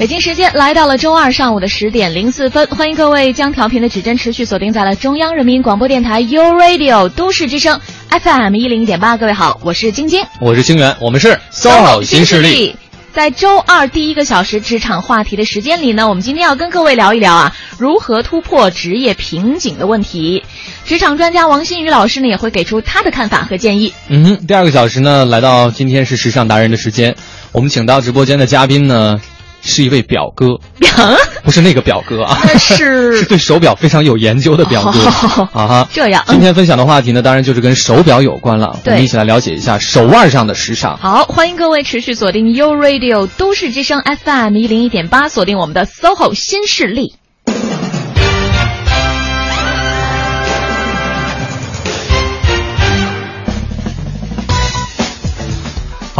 [0.00, 7.78] 北京时间来到了周二上午的十点零四分，欢迎各位将调频的指针持续锁定在了中央人民广播电台 u Radio 都市之声
[8.08, 9.18] FM 一零一点八。
[9.18, 12.74] 各位好，我是晶晶，我是星源，我们是 SOHO 新势力。
[13.12, 20.42] 在周二第一个小时职场话题的时间里呢，我们今天要跟各位聊一聊啊，如何突破职业瓶颈的问题。
[20.86, 23.92] 职场专家王新宇老师呢也会给出他的看法和建议。
[24.08, 27.14] 嗯哼，第二个小时呢，来到今天是时尚达人的时间，
[27.52, 29.20] 我们请到直播间的嘉宾呢。
[29.62, 30.90] 是一位表哥，表
[31.42, 35.04] 不是那个表哥啊，是 是对手表非常有研究的表哥
[35.52, 35.88] 啊哈。
[35.92, 38.78] 这样，今天分享的话题呢，当然就是跟手表有关了。
[38.84, 40.96] 我们一起来了解一下手腕上的时尚。
[40.96, 47.14] 好，欢迎各位持续锁定 U Radio 都市之声 FM 一零一点八，锁定我们的 SOHO 新势力。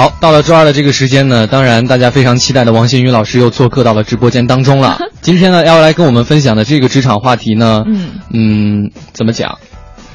[0.01, 4.97] 好，到了周二的这个时间呢，当然大家非常期待的王新宇老师又做客到了直播间当中了。
[5.21, 9.59] 今天呢，要来跟我们分享的这个职场话题呢，嗯嗯，怎么讲？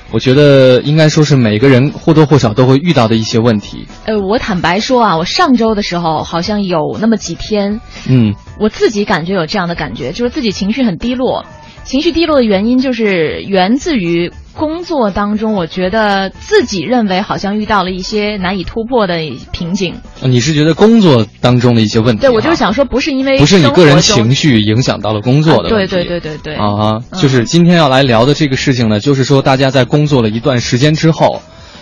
[0.10, 3.86] 我觉得应该说是每个人或多或少都会遇到的一些问题。
[4.08, 11.46] 呃，我坦白说啊，我上周的时候好像有那么几天，嗯，我自己感觉有这样的感觉，就是自己情绪很低落。
[11.84, 14.32] 情绪低落的原因就是源自于。
[14.56, 19.18] 工作当中，我觉得自己认为好像遇到了一些难以突破的
[19.52, 19.96] 瓶颈。
[20.22, 22.22] 你是觉得工作当中的一些问题？
[22.22, 25.94] 对，我就是想说，不是因为不是你个人情绪影响到了工作的问题。
[25.94, 26.56] 对对对对对。
[26.56, 31.42] 啊，就是今天要来聊的这个事情呢，就是说大家在工作了一段时间之后，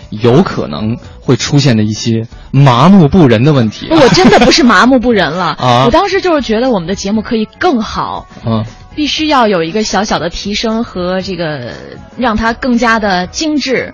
[0.10, 3.88] 有可能会出现的一些麻木不仁的问题。
[3.92, 5.84] 我真的不是麻木不仁了 啊！
[5.86, 8.28] 我当时就是觉得我们的节目可以更好。
[8.46, 8.66] 嗯。
[8.96, 11.74] 必须要有一个小小的提升和这个，
[12.18, 13.94] 让它更加的精致。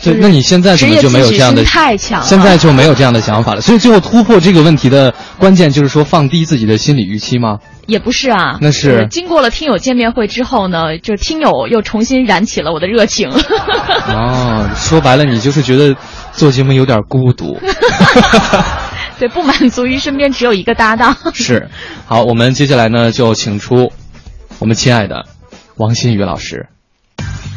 [0.00, 1.64] 对，那你现在怎么就没有这样的？
[1.64, 3.60] 太强，现在就没有这样的想法了。
[3.60, 7.58] 所以最后突破这个问题的关键就是说放低自己的心理预期吗？
[7.86, 13.28] 也不是啊，那是经过了听友见面会之后呢，就听友又重新燃起了我的热情。
[14.06, 15.96] 哦，说白了，你就是觉得
[16.32, 17.58] 做节目有点孤独。
[19.18, 21.16] 对，不满足于身边只有一个搭档。
[21.34, 21.68] 是，
[22.06, 23.90] 好，我们接下来呢就请出。
[24.60, 25.24] 我们亲爱的
[25.76, 26.66] 王新宇老师，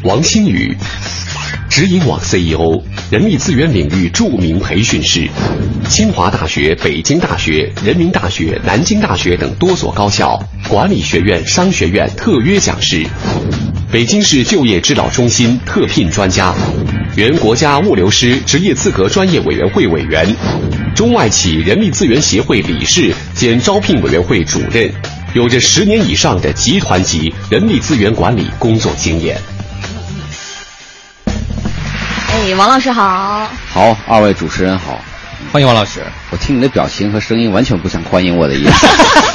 [0.04, 0.78] 王新宇，
[1.68, 5.28] 直营网 CEO，人力资源领域著名培训师，
[5.90, 13.04] 清华大学、北京大学、人民大学、南京大学等多所高校管理学院、商学院特约讲师，
[13.92, 16.54] 北京市就业指导中心特聘专家，
[17.16, 20.36] 原国家物流师职业资格专业委员会委员，
[20.96, 24.94] 中外企人力资源协会理事兼招聘委员会主任。
[25.34, 29.40] 有着十年以上的集团级人力资源管理工作经验。
[32.34, 33.48] 哎，王老师好。
[33.70, 35.00] 好，二位主持人好，
[35.50, 36.02] 欢迎王老师。
[36.30, 38.88] 我听你的表情和声音，完全不像欢迎我的意思。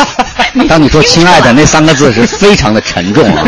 [0.69, 3.44] 当你说“亲爱的”那三个字是非常的沉重啊。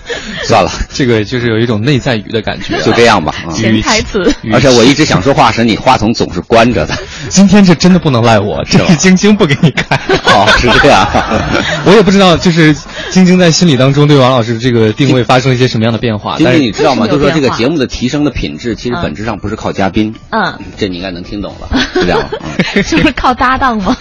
[0.44, 2.78] 算了，这个就是有一种内在语的感觉。
[2.82, 3.34] 就这样吧。
[3.54, 4.34] 潜台词。
[4.52, 6.94] 而且我一直想说话时，你话筒总是关着的。
[7.28, 9.96] 今天这真的不能赖我，这是晶晶不给你开。
[10.24, 11.06] 哦，是这样。
[11.86, 12.74] 我也不知道，就是
[13.12, 16.36] 晶晶在心理当中对王老师这个定位发生了一些什么样的变化。
[16.36, 17.06] 晶晶，你知道吗？
[17.06, 20.14] 就是说这个节目的提升的品质，其实本质上不是靠嘉宾。
[20.30, 20.58] 嗯。
[20.76, 22.20] 这你应该能听懂了， 是这样。
[22.20, 22.28] 吗？
[22.74, 23.96] 就是靠搭档吗？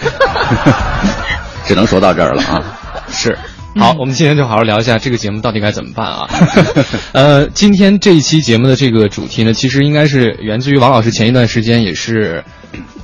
[1.66, 2.64] 只能说到这儿了啊。
[3.10, 3.38] 是。
[3.80, 6.28] 好，我们今天就好好聊一下这个节目到底该怎么办啊？
[7.14, 12.44] 呃，今天这一期节目的这个主题呢，其实应该是源自于王老师前一段时间也是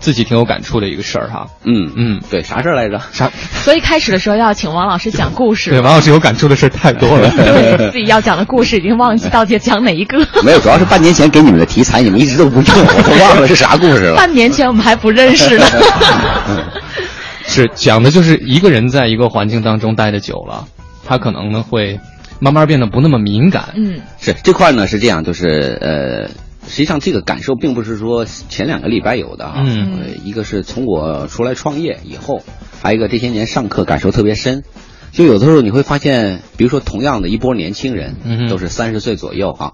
[0.01, 1.47] 自己挺有感触的一个事儿哈。
[1.63, 2.99] 嗯嗯，对，啥事儿来着？
[3.13, 3.31] 啥？
[3.63, 5.69] 所以开始的时候要请王老师讲故事。
[5.71, 7.31] 对，王老师有感触的事儿太多了。
[7.31, 10.17] 对， 自己要讲的故事已经忘记到底讲哪一个。
[10.43, 14.17] 没有，主要是半年前给你们的题材，你们一直都不用，我都忘了是啥故事了。
[14.17, 15.65] 半年前我们还不认识呢。
[17.47, 20.67] 是讲的就是一个人在一个环境当中待的久了，
[21.05, 21.99] 他可能呢会
[22.39, 23.73] 慢慢变得不那么敏感。
[23.75, 26.27] 嗯，是这块呢是这样，就是呃，
[26.67, 29.63] 实际上这个感受并不是说前两个礼拜有的啊。
[29.65, 32.41] 嗯，一个是从我出来创业以后，
[32.81, 34.63] 还有一个这些年上课感受特别深。
[35.11, 39.71] 就有的时候你会发现，比如说同样的一波年轻人，都是三十岁左右哈。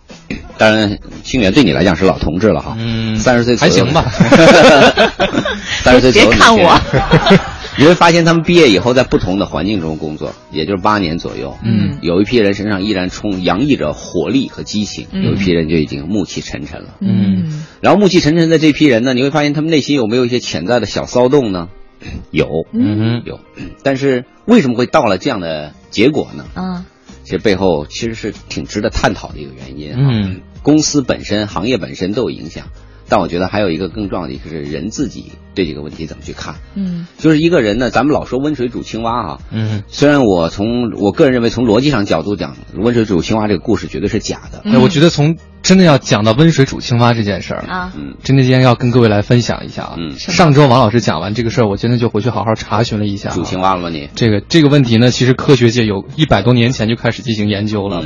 [0.59, 2.75] 当然，清源对你来讲是老同志了哈。
[2.77, 4.05] 嗯，三十岁还行吧。
[5.81, 6.29] 三十岁左右。
[6.37, 6.79] 别看我。
[7.77, 11.57] 你会发现，他们毕业以后在不同的环境中工作，也就是八年左右。
[11.63, 16.95] 嗯，有一批人身上依然充洋溢着活力和激情，有一批人就已经暮气沉沉了。
[16.99, 21.69] 嗯，然后暮气沉沉的这批人呢，你会发现他们内心有没有一些潜在的小骚动呢？
[22.31, 23.39] 有，嗯，有。
[23.83, 26.45] 但是为什么会到了这样的结果呢？
[26.55, 26.85] 啊，
[27.23, 29.93] 其实背后其实是挺值得探讨的一个原因。
[29.95, 32.67] 嗯，公司本身、行业本身都有影响。
[33.11, 36.55] 但我觉得还有一个更重要的，就是人自己对这个问题怎么去看。
[36.75, 39.39] 嗯，就是一个人呢，咱们老说温水煮青蛙啊。
[39.51, 44.61] 嗯，虽然我从我个人认为，从逻辑上角度讲，温水煮青蛙这个故事绝对是假的。
[44.63, 49.95] 那，我觉得从真的要讲到温水煮青蛙这件事儿啊，嗯，真的今天要跟各位来分享一下啊。
[49.97, 53.31] 嗯，上周王老师讲完这个事儿，我真的就回去好好查询了一下。
[53.31, 53.89] 煮青蛙了吗？
[53.89, 58.05] 你这个这个问题呢，其实科学界有一百多年前就开始进行研究了。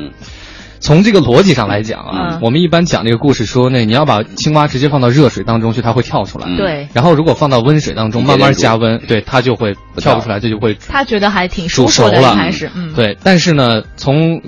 [0.86, 6.48] 从这个逻辑上来讲啊，我们一般讲这个故事说，那你要把青蛙直接放到热水当中去，它会跳出来。
[6.58, 6.88] 对。
[6.94, 10.78] 然后如果放到温水当中，慢慢加温，对它就会跳不出来，这就会。
[10.88, 12.70] 它觉得还挺舒服的，开始。
[12.76, 12.94] 嗯。
[12.94, 14.40] 对，但是呢，从。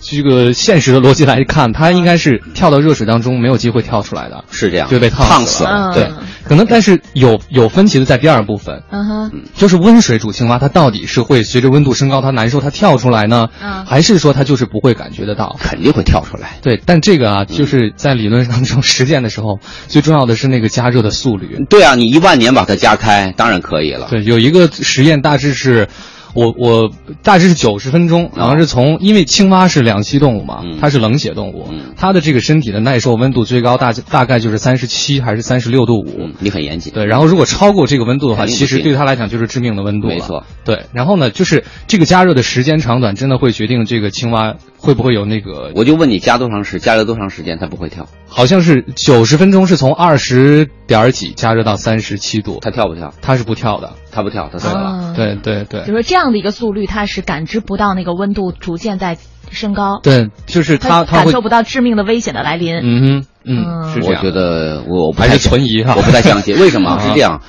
[0.00, 5.92] 这个现实的逻辑来看，它应该是跳到热水当中没有机会跳出来的，是这样，就被烫死了。
[5.94, 6.10] 对，
[6.44, 13.48] 可能但是有有分歧的在第二部分，嗯哼，就是温水煮青蛙，它到底是会随着温度升高它难受它跳出来呢，
[13.86, 15.56] 还是说它就是不会感觉得到？
[15.60, 16.58] 肯定会跳出来。
[16.62, 19.58] 对，但这个啊，就是在理论当中实践的时候，
[19.88, 21.58] 最重要的是那个加热的速率。
[21.68, 24.06] 对啊，你一万年把它加开，当然可以了。
[24.10, 25.88] 对，有一个实验大致是。
[26.34, 26.90] 我我
[27.22, 36.92] 大致是九十分钟，然后是从因为青蛙是两栖动物嘛，它是冷血动物，它的这个身体的耐受温度最高大大概就是三十七还是三十六度五，你很严谨。
[36.92, 40.14] 对，然后如果超过这个温度的话，其实对它来讲就是致命的温度了。
[40.14, 45.72] 没错，对，然后呢，就是这个加热的时间长短，真的会决定这个青蛙会不会有那个。
[45.74, 48.08] 我就问你加多长时加热多长时间它不会跳？
[48.26, 53.14] 好像是九十分钟是从二十点几加热到三十七度，它跳不跳？
[53.22, 53.92] 它是不跳的。
[54.14, 55.12] 它不跳，它死了。
[55.16, 59.18] 对对对，就说这样的一个速率，它是感知不到那个温度逐渐在
[59.50, 59.98] 升高。
[60.02, 62.76] 对，就是它它感受不到致命的危险的来临。
[62.76, 66.58] 嗯哼，嗯，是我觉得我还是存疑哈，我不太相信。
[66.58, 67.42] 为什么 是这样？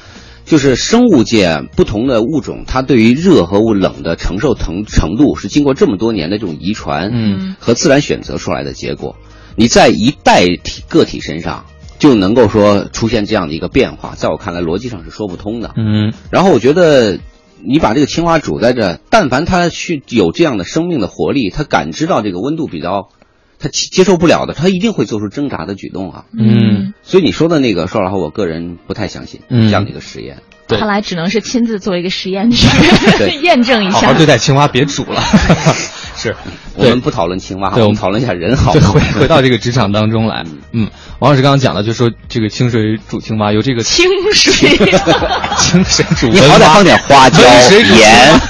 [0.46, 9.16] 就是生物界不同的物种，它对于热和冷的承受程程度是经过这么多年的这种遗传，嗯，和自然选择出来的结果。
[9.56, 11.66] 你在一代体个体身上。
[12.06, 15.74] 就能够说出现这样的一个变化，在我看来逻辑上是说不通的。
[15.76, 17.18] 嗯，然后我觉得
[17.64, 23.10] 你把这个青蛙煮在这，但凡它去有这样的生命的活力，它感知到这个温度比较，
[23.58, 26.26] 它接受不了的，它一定会做出挣扎的举动啊。
[26.38, 30.44] 嗯，所以你说的那个，说实话，我个人不太相信这样的一个实验。
[30.68, 32.68] 看来只能是亲自做一个实验去
[33.42, 34.00] 验证一下。
[34.00, 35.22] 好好对待青蛙，别煮了。
[36.16, 36.36] 是，
[36.76, 38.72] 我们不讨论青蛙，对我们讨论一下人好。
[38.72, 40.90] 回回到这个职场当中来，嗯，
[41.20, 44.70] 王老师刚刚讲的，就说这个清水煮青蛙有这个清水，
[45.58, 47.44] 清水煮，你好歹放点花椒、
[47.80, 48.42] 盐、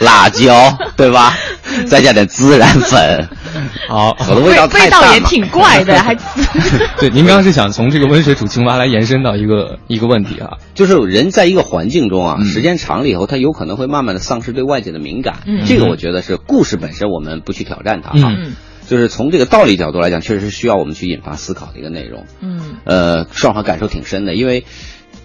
[0.00, 1.36] 辣椒，对吧？
[1.88, 3.28] 再加点孜然粉。
[3.88, 6.14] 好， 我的味道味道也挺怪的， 还。
[6.98, 15.40] 对，您刚刚是想从这个温水煮青蛙来延伸到一个一个问题啊，就是人在一个环境中啊，时间长了以后，他有可能会慢慢的丧失对外界的敏感。
[15.46, 18.28] 嗯，这个我觉得是故事本身，我们不去挑战它哈。
[18.30, 18.52] 嗯。
[18.86, 22.26] 就是从这个道理角度来讲，确实是需要我们去引发思考的一个内容。
[22.40, 22.76] 嗯。
[22.84, 24.64] 呃，双方感受挺深的，因为。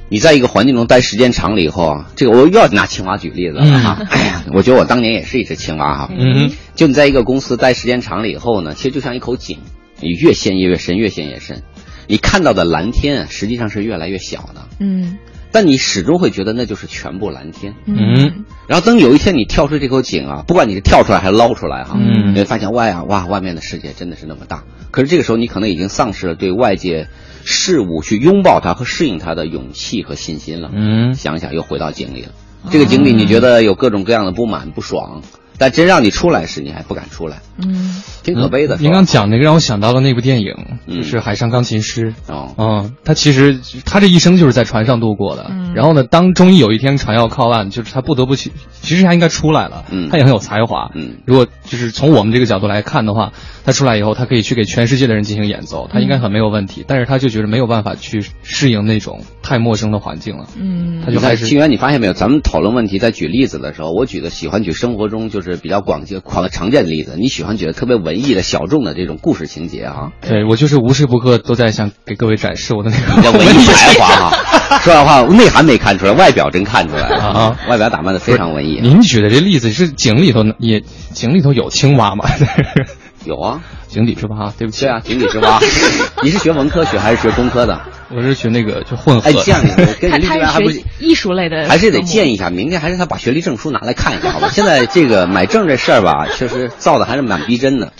[0.10, 4.06] 你在一个环境中待时间长了以后啊，这个我又要拿青蛙举例子了哈。
[4.10, 6.10] 哎呀，我觉得我当年也是一只青蛙哈。
[6.12, 6.52] 嗯。
[6.76, 9.60] 就你在一个公司待时间长了以后呢，其实就像一口井，
[10.02, 11.62] 你越陷越深，越陷越深。
[12.08, 14.68] 你看到的蓝天实际上是越来越小的。
[14.80, 15.18] 嗯。
[15.52, 17.76] 但你始终会觉得那就是全部蓝天。
[17.86, 18.46] 嗯。
[18.70, 24.64] 然后等有一天你跳出这口井啊，不管你是跳出来还是捞出来哈，你会发现外啊哇，外面的世界真的是那么大。
[24.92, 27.08] 可是这个时候你可能已经丧失了对外界。
[27.46, 30.70] 事物去拥抱它和适应它的勇气和信心了。
[30.72, 32.32] 嗯，想想又回到井里了。
[32.70, 35.24] 这个井里你觉得有各种各样的不满不爽。
[35.58, 38.78] 但真让你出来时，你还不敢出来，嗯，挺可悲的。
[38.78, 40.56] 您刚讲那个让我想到了那部电影，
[40.88, 45.52] 就是《海上钢琴师》哦，嗯，他其实他这一生就是在船上度过的。
[45.76, 48.52] 然后呢，当终于有一天船要靠岸，就是他不得不去，
[48.82, 49.84] 其实他应该出来了。
[49.92, 50.90] 嗯，他也很有才华。
[50.96, 53.34] 嗯，如果就是从我们这个角度来看的话，
[53.66, 56.86] 他出来以后，他可以去给全世界的人进行演奏，他应该很没有问题。
[56.88, 60.48] 但是他就觉得没有办法去适应那种太陌生的环境了。
[60.58, 61.46] 嗯，他就开始。
[61.46, 62.14] 清源，你发现没有？
[62.14, 65.50] 咱们讨论问题在举例子的时候，我举的喜欢举生活中就是。
[65.50, 70.12] 是比较广接广常见的例子，你喜欢觉得特别文艺的小众的这种故事情节啊？
[70.22, 74.32] 对我就是无时不刻都在想给各位展示我的那个文艺才华啊。
[74.84, 77.58] 说实话，内涵没看出来，外表真看出来了啊！
[77.68, 78.80] 外表打扮的非常文艺。
[78.82, 82.26] 您举的这例子是井里头也井里头有青蛙吗？
[83.26, 83.62] 有啊。
[83.88, 85.60] 井底之蛙，对不起对啊，井底之蛙。
[86.22, 87.82] 你是学文科学还是学工科的？
[88.12, 89.30] 我是学那个就混合。
[89.30, 89.62] 哎，这样
[90.00, 94.50] 跟你这还不艺术类的，还是得建议一下，明天还是他把学历证书拿来看一下，好吧？
[94.54, 97.92] 现在这个买证这事儿吧，确实造的还是蛮逼真的。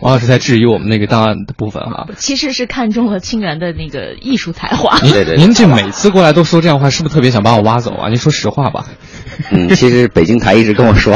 [0.00, 2.06] 王老师在质疑我们那个档案的部分哈。
[2.16, 4.98] 其实是看中了清源的那个艺术才华。
[4.98, 5.36] 对 对。
[5.36, 8.08] 您这每次过来都说这样话，是不是特别想把我挖走啊？
[8.08, 8.86] 您说实话吧。
[9.50, 11.14] 嗯，其实北京台一直跟我说。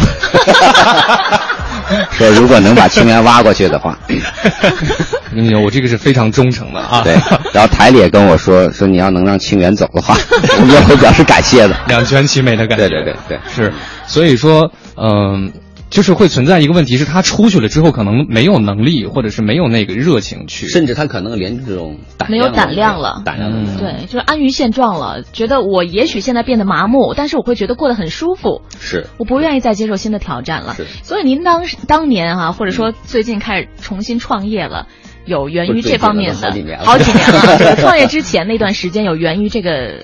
[2.12, 7.02] 说如果能把清源挖过去的话，我跟你讲，我这个是非常忠诚的啊。
[7.02, 7.14] 对，
[7.52, 10.16] 然后台里也跟我说，说你要能让清源走的话，
[10.59, 12.88] 我们也会表示感谢的，两全其美的感觉。
[12.88, 13.73] 对对对对，是，
[14.07, 15.52] 所以说，嗯。
[15.88, 30.76] 就是会存在一个问题，是他出去了之后，可能没有能力，或者是没有那个热情去，甚至他可能连这种没有胆量了，胆量对，就是安于现状了，觉得我也许现在变得麻木，但是我会觉得过得很舒服，是，我不愿意再接受新的挑战了。
[31.02, 34.88] 所以您当当年啊，或者说最近开始重新创业了，
[35.25, 36.50] 有源于这方面的
[36.85, 40.02] 好几年了，创业之前那段时间有源于这个。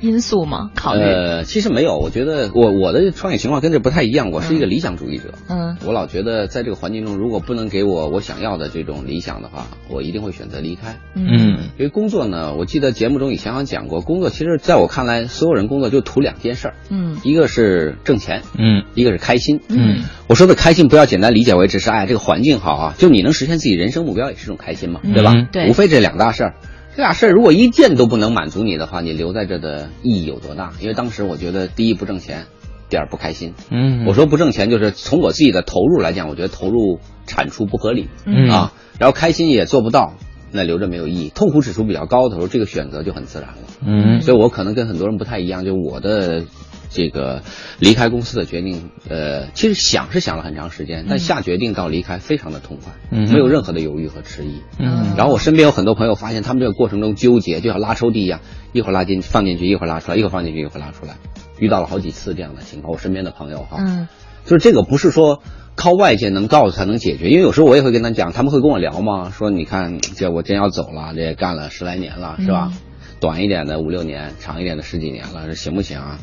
[0.00, 0.70] 因素吗？
[0.74, 1.96] 考虑呃，其实没有。
[1.98, 4.30] 我觉得我我的创业情况跟这不太一样。
[4.30, 5.32] 我是一个理想主义者。
[5.48, 10.96] 嗯，我老觉得在这个环境中，如果不能给我我想要的这种理想的话，我一定会选择离开。
[11.14, 16.74] 嗯，因为工作呢，我记得节目中以前好像讲过，工作其实在我看来，所有人工作就图两件事儿。
[16.90, 18.42] 嗯，一个是挣钱。
[18.58, 19.60] 嗯，一个是开心。
[19.68, 25.32] 嗯，我说的开心不要简单理解为只是哎这个环境好啊，就你能实现自己人生目标也是种开心嘛，对吧？
[25.52, 26.54] 对，无非这两大事儿。
[26.96, 30.72] 这俩事儿如果一件都不能满足你的话，你留在这的意义有多大？
[30.80, 32.46] 因为当时我觉得，第一不挣钱，
[32.88, 33.52] 第二不开心。
[33.70, 38.08] 嗯，我说不挣钱，就是从我自己的投入来讲，我觉得投入产出不合理。
[38.24, 40.14] 嗯啊，然后开心也做不到，
[40.52, 41.28] 那留着没有意义。
[41.28, 43.58] 痛苦指数比较高的时候，这个选择就很自然了。
[43.86, 46.44] 嗯，所以我可能跟很多人不太一样，就我的。
[46.96, 47.42] 这个
[47.78, 54.62] 离开公司的决定，呃，其实想是想了很长时间，但下决定到离开非常的痛快，没有任何的犹豫和迟疑。
[54.78, 58.40] 嗯，然后我身边有很多朋友发现，他们这个过程中纠结，就像拉抽屉一样，
[58.72, 61.16] 一会儿拉进放进去，一会儿拉出来，一会儿放进去，一会儿拉出来，
[61.58, 62.92] 遇到了好几次这样的情况。
[62.92, 64.08] 我身边的朋友哈，嗯，
[64.46, 65.42] 就是这个不是说
[65.74, 72.72] 靠外界能告诉才能解决，因为有时候我也会跟他讲，他们会跟我聊嘛，说你看这我真要走了，这也干了十来年了，是吧？
[73.18, 76.18] 短一点的五六年，长一点的十几年了，这行不行啊？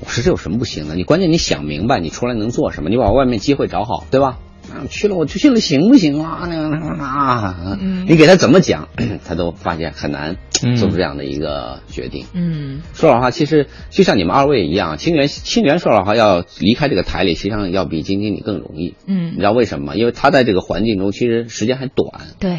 [0.00, 0.94] 我说这有什么不行的？
[0.94, 2.90] 你关键你想明白，你出来能做什么？
[2.90, 4.38] 你把外面机会找好，对吧？
[4.72, 6.48] 啊，去了我就去了，行不行啊？
[6.48, 8.88] 那个啊，你给他怎么讲，
[9.26, 12.24] 他都发现很难做出这样的一个决定。
[12.32, 18.94] 嗯，说老实话，其实就像你们二位一样，清源清源说老实话要离开这个台里，实际上要比金经理更容易。
[19.06, 19.96] 嗯，你知道为什么吗？
[19.96, 22.22] 因为他在这个环境中其实时间还短。
[22.40, 22.58] 对，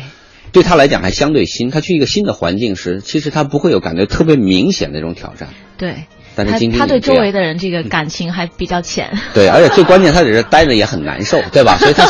[0.51, 1.71] 对他来讲还相对新。
[1.71, 5.49] 他去一个新的环境时，其实他不会有感觉特别明显的这种挑战。
[5.77, 6.05] 对。
[6.35, 9.09] 但是今天他对周围的人这个感情还比较浅。
[9.33, 11.77] 对，而且最关键，他在这待着也很难受，对吧？
[11.79, 12.05] 所以他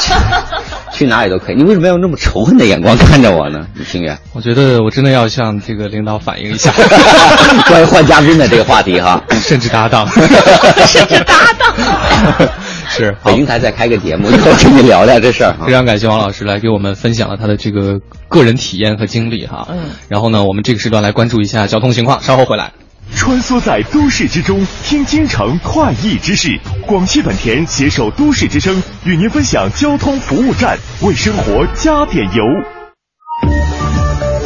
[0.91, 1.55] 去 哪里都可以。
[1.55, 4.17] 你为什么要用那么仇恨的眼光看着我呢，李清源？
[4.33, 6.71] 我觉得我真的要向这个领导反映一下，
[7.69, 10.07] 关于换嘉宾的这个话题哈，甚至搭档，
[10.87, 12.49] 甚至搭档，
[12.89, 15.53] 是北京台再开个节目，以后跟你聊聊这事儿。
[15.65, 19.67] 非常感谢王老师来给我们分享了他的这个个人体验和经历哈。
[19.69, 19.91] 嗯。
[20.07, 22.71] 然后呢，我们这个时段来关注一下交通情况，稍后回来。
[23.13, 26.59] 穿梭在都市之中，听京城快意之事。
[26.85, 32.43] 广汽本田携手都市之声，与您分享交通服务站，为生活加点油。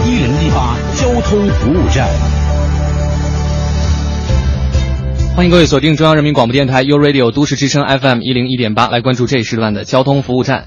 [0.06, 2.08] 一零一八交通服务站，
[5.36, 10.66] 欢迎各位锁定中央人民广播电台 u Radio 都市之声 FM 一零一点八，来关注这一时段的交通服务站。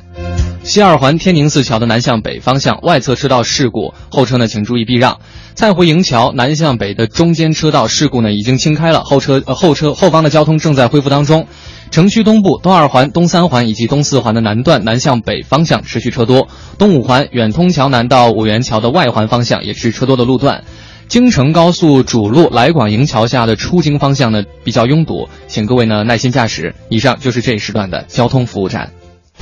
[0.64, 5.18] 西二环天宁寺桥的南向北方向外侧车道事故，后车呢请注意避让。
[5.54, 11.48] 蔡湖营桥南向北的中间车道事故呢已经清开了，后车呃后车后方的交通正在恢复当中。
[11.90, 16.46] 城区东部东二环、东三环以及东四环的南段南向北方向持续车多，
[16.78, 20.62] 东五环远通桥南到五元桥的外环方向也是车多的路段。
[21.08, 26.74] 京承高速主路来广营桥下的出京方向呢比较拥堵，请各位呢耐心驾驶。
[26.88, 28.92] 以上就是这一时段的交通服务站。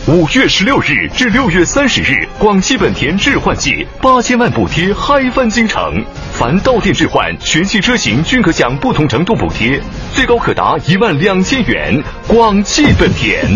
[0.08, 9.80] 五月十六日至六月三十日，广汽本田置换季八千万补贴嗨翻京城，凡到店置换全系车型均可享不同程度补贴，
[10.12, 12.02] 最高可达一万两千元。
[12.26, 13.46] 广汽本田。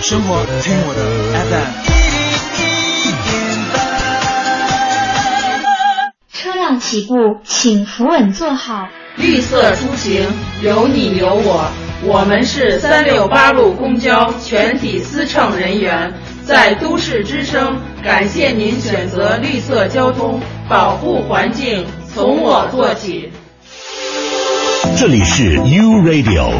[0.00, 1.97] 生活听我的 FM。
[6.76, 8.88] 起步，请扶稳坐好。
[9.16, 10.26] 绿色出行，
[10.62, 11.70] 有你有我。
[12.04, 21.84] 我们是三六八路公交全体司乘人员，在都市之声，感谢您选择绿色交通，保护环境
[22.14, 23.32] 从我做起。
[24.96, 26.52] 这里是 U Radio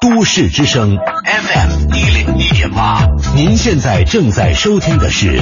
[0.00, 5.40] 都市之声 FM 一零一点八，您现在正在收听的是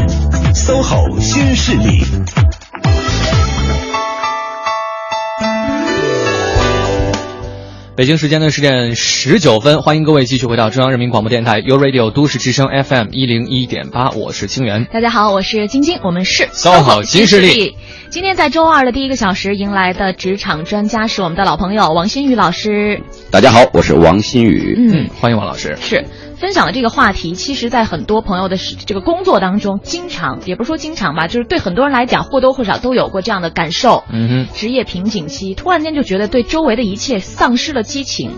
[0.54, 2.02] SOHO 新势力。
[7.96, 14.86] 北京时间的十点十九分，欢迎各位继续回到中央人民广播电台 u Radio 都市之声 FM 一零一点八，我是清源。
[14.86, 17.76] 大家好，我是晶晶，我们是搜好新势力。
[18.10, 23.00] 今天在周二的第一个小时迎来的职场专家是我们的老朋友王新宇老师。
[23.30, 24.74] 大家好，我是王新宇。
[24.76, 25.78] 嗯，欢迎王老师。
[25.80, 26.04] 是。
[26.44, 34.04] 分享的这个话题，其实，在很多朋友的这个工作当中，经常也不是说经常吧，就是对很多人来讲，或多或少都有过这样的感受。
[34.12, 38.32] 嗯哼，职业瓶颈期，突然间就觉得对周围的一切丧失了激情。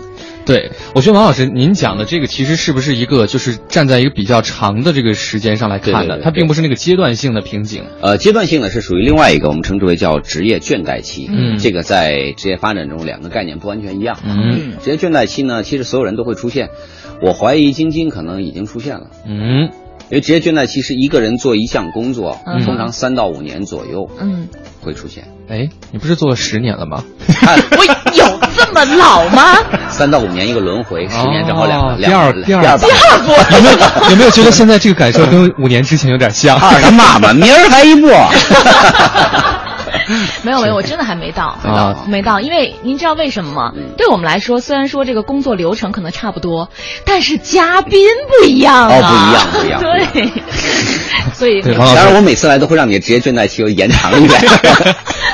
[0.45, 7.83] 对，我觉得王老师，您讲的这个其实是不是一个，就是站在一个比较长的这个时间上来看的，它并不是那个阶段性的瓶颈。
[8.01, 11.27] 呃，阶段性呢是属于另外一个，我们称之为叫职业倦怠期。
[11.29, 14.17] 嗯，这个在职业发展中，两个概念不完全一样。
[14.23, 16.69] 嗯，职业倦怠期呢，其实所有人都会出现。
[17.21, 19.69] 我怀疑晶晶可能已经出现了，嗯，
[20.09, 24.47] 因为职业倦怠期是一个人做一项工作，通常三到五年左右，嗯，
[24.81, 25.27] 会出现。
[25.49, 27.03] 哎，你不是做了十年了吗？
[27.77, 29.55] 我有这么老吗？
[29.89, 31.95] 三到五年一个轮回，十年正好两个。
[31.97, 36.55] 第二第二第二部有没有有没有觉得现在这个感受跟五年之前有点像？
[36.59, 38.07] 二他妈妈，明儿还一部。
[40.43, 42.39] 没有没有，我真的还没到，没到，没到。
[42.39, 43.73] 因为您知道为什么吗？
[43.97, 46.69] 对我们来说，虽然说这个工作流程可能差不多，
[47.05, 49.81] 但是嘉宾不一样啊，不一样，不一样。
[50.13, 50.31] 对，
[51.33, 54.39] 所以当然我每次来都会让你的职业倦怠期又延长一点，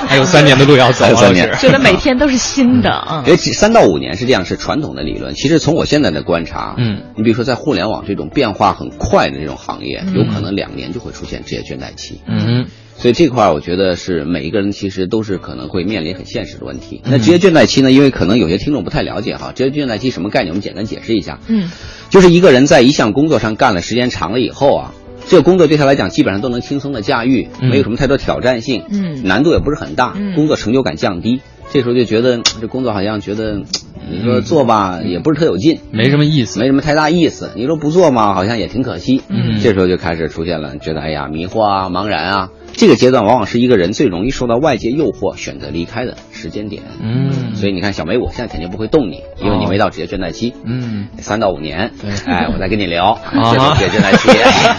[0.08, 2.89] 还有三年的路要走，三年，觉得每天都是新的。
[3.10, 5.34] 嗯，因为三到五年是这样，是传统的理论。
[5.36, 12.22] 其实从我现在的观察，嗯，你比如说在互联网这种变化很快的这种行业，有可能两年就会出现职业倦怠期。
[12.27, 12.65] 嗯。
[12.98, 17.02] 所以这块儿，我觉得是每一个人其实都是可能会面临很现实的问题。
[17.04, 17.92] 那职业倦怠期呢？
[17.92, 20.52] 因为可能有些听众不太了解哈，职业倦怠期什么概念？
[20.52, 21.40] 我们简单解释一下。
[21.48, 21.70] 嗯，
[22.10, 24.94] 就是一个人在一项工作上干了时间长了以后啊，
[25.28, 31.42] 这个工作对他来讲基本上都能轻松的驾驭，没有什么太多挑战性，嗯，难度也不是很大，工作成就感降低。
[31.74, 33.63] 这时候就觉得这工作好像觉得，
[34.08, 37.50] 你说做吧也不是特有劲，没什么意思，没什么太大意思。
[37.56, 39.24] 你说不做嘛，好像也挺可惜。
[39.27, 42.50] 嗯，这时候就开始出现了，觉得哎呀迷惑啊，茫然啊。
[42.74, 46.84] 这个阶段往往是一个人最容易受到外界诱惑、选择离开的时间点。
[47.02, 50.54] 嗯，所以你看，小梅，我现在肯定不会动你，因为你没到职业倦怠期。
[50.66, 51.92] 嗯，三到五年。
[52.02, 53.14] 对，哎，我再跟你聊。
[53.32, 54.28] 啊，职业倦怠期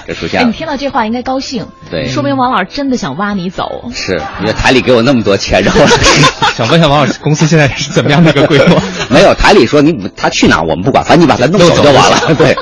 [0.06, 0.46] 就出现了。
[0.46, 1.66] 哎，你听到这话应该高兴。
[1.90, 3.84] 对，说明王老师真的想挖你走。
[3.94, 5.80] 是，因为台里给我那么多钱，然后
[6.54, 8.78] 想问一下王老师，公司现在是怎么样的一个规模？
[9.08, 12.34] 没有，台里说你他去哪我们不管，反正你把他弄走就完了。
[12.36, 12.54] 对，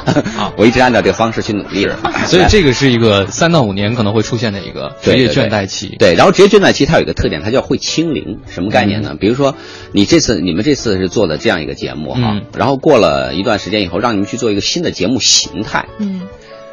[0.56, 1.88] 我一直按照这个方式去努力。
[2.26, 5.96] 所以这个是一个三到五年可能会出现的一个职业倦怠期。
[5.98, 8.38] 对，然后职业倦怠期它有一个特点，它叫会清零。
[8.46, 9.16] 什么概念呢？
[9.18, 9.54] 比如说，
[9.92, 16.22] 你这次你们这次是做的这样一个节目哈，然后过了一段时间以后，让你们去做一个新的节目形态，嗯，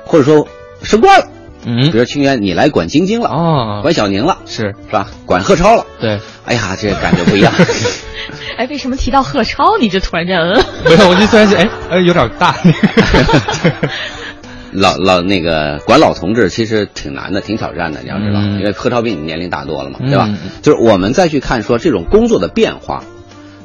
[0.05, 0.47] 或者说
[0.83, 1.27] 升官了，
[1.65, 5.09] 嗯，比如清源你来管晶晶了，哦，管小宁了，是是吧？
[5.25, 7.53] 管贺超了，对，哎呀，这感觉不一样。
[8.57, 10.61] 哎，为什么提到贺超你就突然间嗯？
[10.85, 12.53] 没有，我就突然间哎哎有点大。
[14.71, 20.29] 老老那个管老同志其实挺难的，挺挑战的，你要知道，因为贺超比你年龄大多了嘛，对吧？
[20.61, 23.03] 就是我们再去看说这种工作的变化，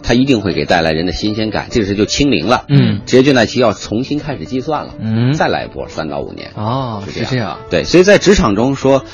[0.02, 9.04] 它一定会给带来人的新鲜感，这个时就清零了，嗯，职业倦怠期要重新开始计算了，嗯，再来一波三到五年，哦，是这样，对，所以在职场中说。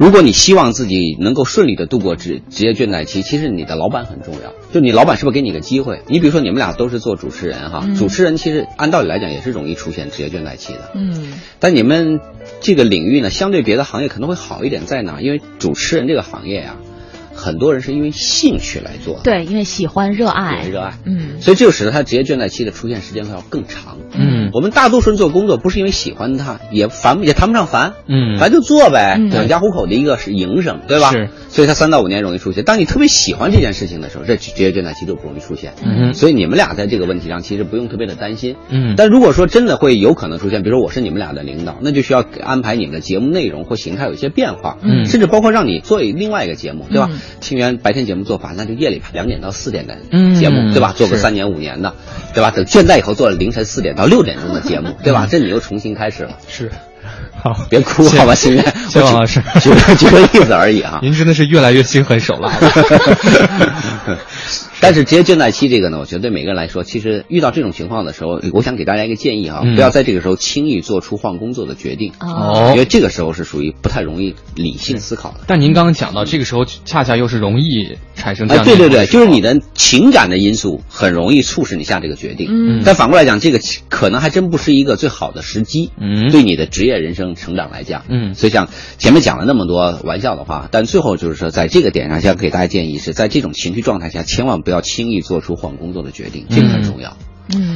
[0.00, 4.50] 如果你希望自己能够顺利的度过职职业倦怠期，其实你的老板很重要。
[4.72, 6.00] 就你老板是不是给你个机会？
[6.06, 10.90] 你比如说你们俩都是做主持人哈，主持人其实按道理来讲也是容易出现职业倦怠期的。
[10.94, 12.18] 嗯，但你们
[12.62, 15.20] 这个领域呢，相对别的行业可能会好一点，在哪？
[15.20, 16.76] 因为主持人这个行业呀。
[17.40, 23.96] 很多人是因为兴趣来做，对，因为喜欢、热爱、热爱，嗯，所以这就使得他职业倦怠期的出现时间会要更长。
[24.12, 31.10] 嗯，我们大多数人做工作不是因为喜欢他，也烦也谈不上烦，嗯，咱就做呗，养家糊口的一个是营生，对吧？
[31.12, 32.62] 是，所以他三到五年容易出现。
[32.64, 35.72] 当你特别喜欢这件事情的时候，这职业倦怠期就不容易出现。
[35.82, 38.56] 嗯，所以你们俩在这个问题上其实不用特别的担心。
[38.68, 47.08] 嗯，但如果说真的会有可能出现，比如说我是你们俩的领导，那就需要安排你们的节目内容或形态有一些变化，嗯，甚至包括让你做另外一个节目，对吧？
[47.40, 48.00] 清源白天。
[48.00, 49.94] 节目做法，那就夜里吧两点到四点的
[50.34, 50.94] 节目，对吧？
[50.96, 51.94] 做个三年五年的，
[52.34, 52.50] 对吧？
[52.50, 55.28] 等倦怠以后，做了凌晨四点到六点钟的节目，对吧？
[55.30, 56.38] 这你又重新开始了。
[56.48, 56.72] 是，
[57.42, 58.64] 好， 别哭，好吧，心愿。
[58.88, 61.00] 谢王老师，举举个例子而已啊。
[61.04, 64.18] 您真的是越来越心狠手辣了。
[64.82, 75.40] 但是职业倦怠期这个呢，我觉得对每个人来说，其实遇到这种情况的时候，我想给大家一个建议哈，不要在这个时候轻易做出换工作的决定哦，因为这个时候是属于不太容易理性思考的。
[75.46, 82.48] 但您刚刚讲到，这个时候恰恰又是容易产生这样对对对，就是你的情感的因素很容易促使你下这个决定。
[82.50, 85.90] 嗯，但反过来讲，这个可能还真不是一个最好的时机。
[86.00, 94.70] 嗯，对你的职业人生成长来讲，嗯，所以像前面讲了那么多玩笑的话，但最后就是说，在这个点上，想给大家建议是在这种情绪状态下，千万不要。
[94.70, 97.10] 不要轻易做出换工作的决定，这个很重要。
[97.10, 97.29] 嗯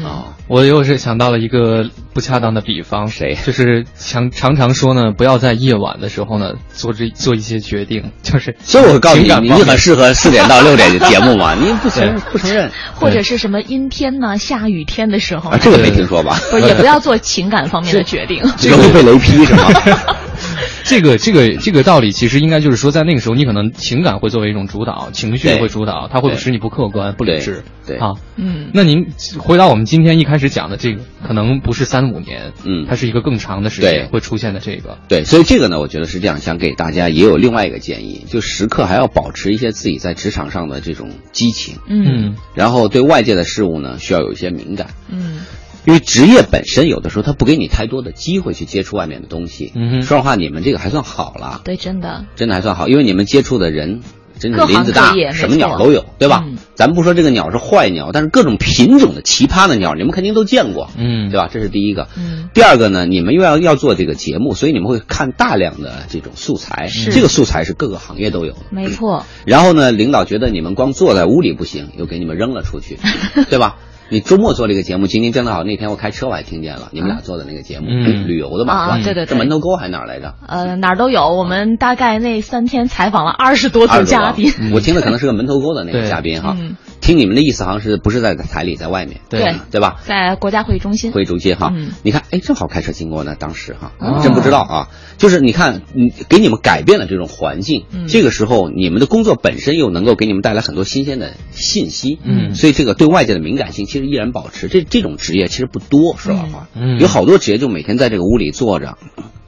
[0.05, 3.37] 啊，我又是想到了一个不恰当的比方，谁？
[3.45, 8.57] 就是常常常说呢，不要在夜晚的时候呢做这做一些决定， 就是。
[8.63, 11.55] 所以我告诉你，你很适合四点到六点的节目嘛？
[11.55, 12.71] 你不承不承认？
[12.95, 14.37] 或者是什么阴天呢？
[14.39, 15.51] 下雨天的时候？
[15.59, 16.39] 这个没听说吧？
[16.51, 18.39] 不是，也不要做情感方面的决定，
[18.71, 19.69] 容易被雷劈是吗？
[20.85, 27.62] 这个这个这个道理其实应该就是说，在那个时候，你可能情感会作为一种主导，情绪会主导，它会使你不客观、不理智。
[27.87, 28.70] 对啊，嗯。
[28.72, 29.07] 那您
[29.38, 34.98] 回答我们今天一开始讲的这个，可能不是三五年，嗯，它是一个更长的时间会出现的这个。
[35.09, 45.40] 对，所以这个呢，我觉得是这样，想给大家也有另外一个建议，就时刻还要保持一些自己在职场上的这种激情，嗯，然后对外界的事物呢，需要有一些敏感，嗯。
[45.85, 49.73] 因为职业本身有的时候他不给你太多的机会去接触外面的东西。
[49.75, 51.61] 嗯，说实话，你们这个还算好了。
[51.64, 54.01] 对，真的，真的还算好，因为你们接触的人
[54.38, 56.44] 真是林子大，什么鸟都有，对吧？
[56.75, 61.49] 咱不说这个鸟是坏鸟，但是各种品种的奇葩的鸟，你们肯定都见过，嗯，对吧？
[61.53, 62.09] 这是第一个。
[62.16, 69.25] 嗯，第二个呢，你们又要要做这个节目，所以你们会看大量的这种素材，这个素材是各个行业都有，没错。
[69.47, 72.99] 然后呢，领导觉得你们光坐在屋里不行，又给你们扔了出去，
[73.49, 73.77] 对吧？
[74.11, 80.35] 你周末做这个节目，今天正好那天我开车我还听见了你们俩做的那个节目，旅游的嘛，啊，对对对，是门头沟还是哪儿来着？
[80.47, 81.31] 呃，哪儿都有。
[81.31, 86.57] 我们大概那三天采访了二十多组嘉宾，我听的可能是个门头沟的那个嘉宾哈。
[87.01, 89.21] 听你们的意思，好像是不是在台里，在外面？
[89.29, 89.97] 对对吧？
[90.05, 91.12] 在国家会议中心。
[91.12, 94.88] 会议中心哈，你看，哎，正好开车经过呢，当时哈，真不知道啊。
[95.25, 104.69] 就是你看，你给你们改变了这种环境，这个时候你们的工作本身又能够给你们带来很多新鲜的信息，嗯，所以这个对外界的敏感性其实依然保持。
[104.69, 108.99] 这这种职业其实不多，说老实话，嗯，有好多职业就每天在这个屋里坐着，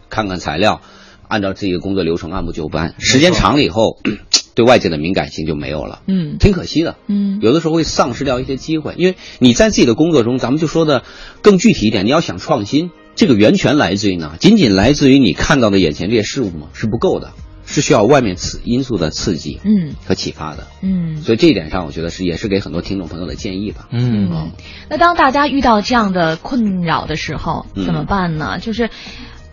[0.08, 0.80] 看看材料，
[1.28, 3.98] 按照自己的工作流程按部就班，时间长了以后。
[4.56, 11.02] 对外界的敏感性就没有了，嗯，挺可惜的，嗯，有的时候会丧失掉一些机会，因为你在自己的工作中，咱们就说的
[11.42, 14.36] 更具体一点，你要想创新，这个源泉来自于哪？
[14.38, 16.68] 仅仅来自于你看到的眼前这些事物吗？
[16.74, 17.32] 是不够的，
[17.64, 24.52] 是需要外面刺因素的刺激，嗯，和启发的，嗯，所以这一点上，我觉得是也是给很多听众朋友的建议吧，嗯，
[24.90, 28.58] 那当大家遇到这样的困扰的时候，怎么办呢？
[28.60, 28.90] 就是。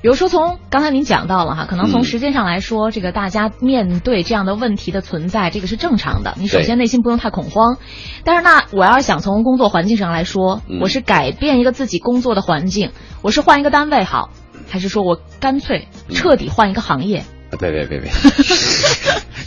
[0.04, 6.36] 比如说，从刚才您讲到了哈，可能从时间上来说，这个大家面对这样的问题的存在，这个是正常的。
[6.38, 7.78] 你首先内心不用太恐慌，
[8.26, 14.30] 但是那我要是想从工作环境上来说，我是改变一个自己工作的环境，我是换一个单位好，
[14.70, 17.24] 还是说我干脆彻底换一个行业？
[17.58, 18.12] 别别别别，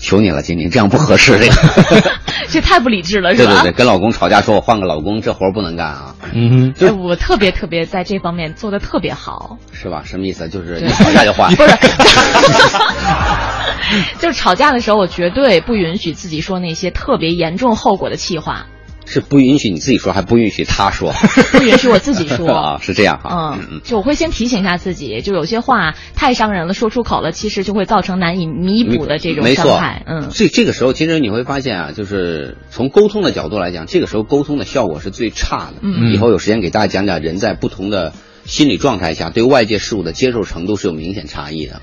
[0.01, 1.55] 求你了，金玲，这样不合适，这个
[2.49, 3.53] 这太不理智了，是吧？
[3.53, 6.15] 对对对，跟老公吵架说，我换个老公，这活不能干啊。
[6.33, 10.03] 嗯，就我特别特别在这方面做的特别好，是吧？
[10.05, 10.49] 什么意思？
[10.49, 11.53] 就是你吵架就换？
[11.57, 11.77] 不是，
[14.19, 18.67] 就是吵架的时候，我绝对不允许自己说那些特别严重后果的气话。
[19.07, 21.13] 是不允许你自己说，还不允许他说，
[21.57, 23.57] 不允许我自己说 啊，是这样哈。
[23.71, 30.03] 嗯，就我会先提醒一下自己，就有些话太伤人了，说出口了，其实就会造成难以弥补的这种伤害。
[30.07, 35.75] 嗯，所以这个时候，其实你会发现啊，就是从沟通的角度来讲，这个时候沟通的效果是最差的。
[35.83, 38.13] 嗯，以后有时间给大家讲讲，人在不同的
[38.45, 41.81] 心理状态下，对外界事物的接受程度是有明显差异的。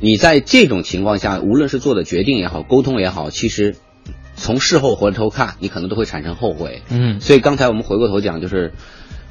[0.00, 3.74] 你在这种情况下，无论是做的决定也好，沟通也好，其实。
[4.36, 6.82] 从事后回头看，你可能都会产生后悔。
[6.90, 8.74] 嗯，所以刚才我们回过头讲，就是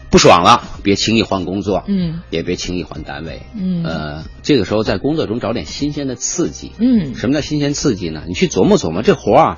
[0.10, 1.84] 不爽了，别轻易换工作。
[1.88, 3.44] 嗯，也别轻易换单位。
[3.56, 6.72] 嗯，呃，这个时候在工作中找点新鲜的刺激。
[6.80, 8.24] 嗯，什么叫新鲜刺激呢？
[8.28, 9.58] 你去琢磨琢磨，这活啊，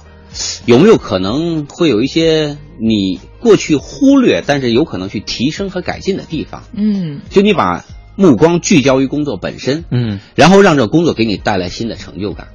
[0.65, 6.63] 有没有可能会有一些你过去忽略，但是有可能去提升和改进的地方？
[6.73, 9.85] 嗯，就你把目光聚焦于工作本身。
[9.91, 12.49] 嗯，然后让这工作给你带来新的成就感。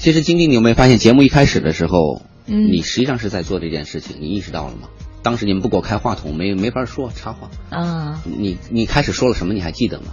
[0.00, 2.22] 其实，晶晶，你有没有发现节目一开始的时候？
[2.48, 4.88] 嗯，你实际上是在做这件事情，你意识到了吗？
[5.22, 7.50] 当时你们不给我开话筒，没没法说插话。
[7.70, 9.52] 啊，你你开始说了什么？
[9.54, 10.06] 你还记得吗？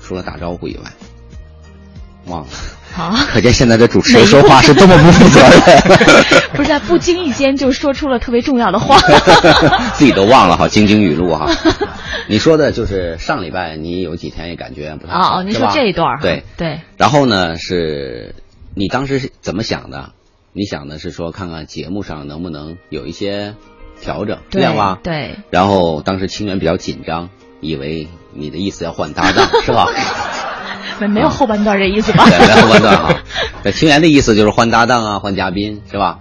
[0.00, 0.92] 除了打招呼以外，
[2.26, 2.48] 忘了。
[2.92, 6.40] 好，可见现在的主持人说话是多么不负责任。
[6.56, 8.98] 不是在不经意间就说出了特别重要的话，
[9.94, 11.46] 自己都忘了哈，晶晶语录哈。
[12.26, 16.80] 你说的就是上礼拜你有几天也感觉不太好，哦，您说这一段对对。
[16.96, 18.34] 然后呢，是
[18.74, 20.12] 你当时是怎么想的？
[20.56, 23.54] 你想的是说，看看节目上能不能有一些
[24.00, 24.98] 调整这样吧？
[25.02, 25.36] 对。
[25.50, 27.28] 然后当时清源比较紧张，
[27.60, 29.86] 以为你的意思要换搭档，是吧？
[30.98, 32.24] 没 没有后半段这意思吧？
[32.24, 33.22] 对， 没有后半段啊。
[33.64, 36.20] 那清源的意思就是换搭档啊，换嘉宾，是吧？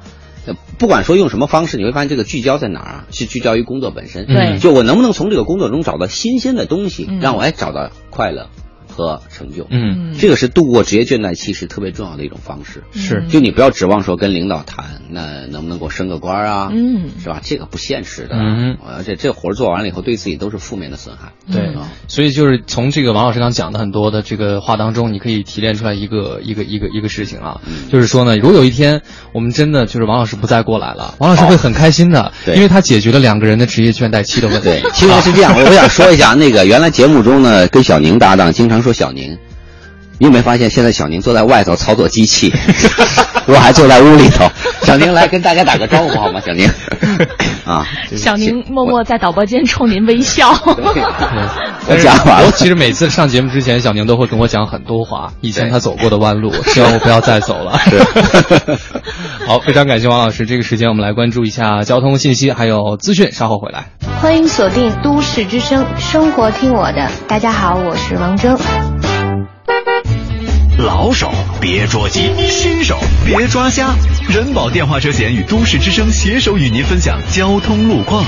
[0.78, 3.06] 不管说用什么方式，你会发现这个聚焦在哪儿啊？
[3.12, 4.26] 是聚焦于工作本身。
[4.26, 4.60] 对。
[4.60, 8.50] 就我能不能从这个工作中找到新鲜的东西，让我哎找到快乐。
[8.96, 9.68] 和成就。
[9.70, 12.84] 嗯，这个是度过职业倦怠期是特别重要的一种方式。
[12.94, 16.70] 是，就你不要指望说跟领导谈，那能不能给我升个官啊？
[16.72, 17.42] 嗯，是吧？
[17.44, 18.36] 这个不现实的。
[18.38, 21.34] 嗯，而且这活做完了以后，对自己都是负面的损害。
[21.52, 21.76] 对，
[22.08, 27.60] 所以就是从这个王老师刚讲的很多的这个话当中，你可以提炼出来一个一个一个一个事情啊，
[27.92, 29.02] 就是说呢，如果有一天
[29.34, 34.70] 我们真的就是王老师不再过来了，王老师会很开心的，因为他解决了两个人的职业倦怠期的问题。
[34.94, 39.36] 其实是这样，我想说一下，那个原来节目中呢，跟小宁搭档，经常说小宁。
[40.18, 42.54] 你有没有发现，现在小宁坐在外头操作机器，
[43.48, 44.50] 我还坐在屋里头。
[44.84, 46.40] 小宁来跟大家打个招呼好吗？
[46.46, 46.70] 小宁，
[47.66, 50.52] 啊，小宁默默在导播间冲您微笑。
[51.88, 52.52] 我讲完了。
[52.52, 57.78] 其实每次上节目之前，小宁都会跟我讲很多话，以前他走过的弯路，希望我不要再走了。
[59.46, 60.46] 好，非常感谢王老师。
[60.46, 63.88] 这个时间我们来关注一下交通信息还有资讯，稍后回来。
[64.22, 67.12] 欢迎锁定都市之声，生活听我的。
[67.28, 68.58] 大家好，我是王铮。
[70.78, 73.96] 老手别捉鸡，新手别抓瞎。
[74.28, 78.26] 人保电话车险与都市之声携手与您分享交通路况。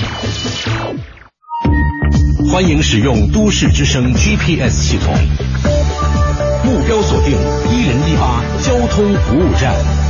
[2.49, 5.13] 欢迎使用都市之声 GPS 系统，
[6.63, 7.33] 目标锁定
[7.69, 10.06] 一零一八交通服务站。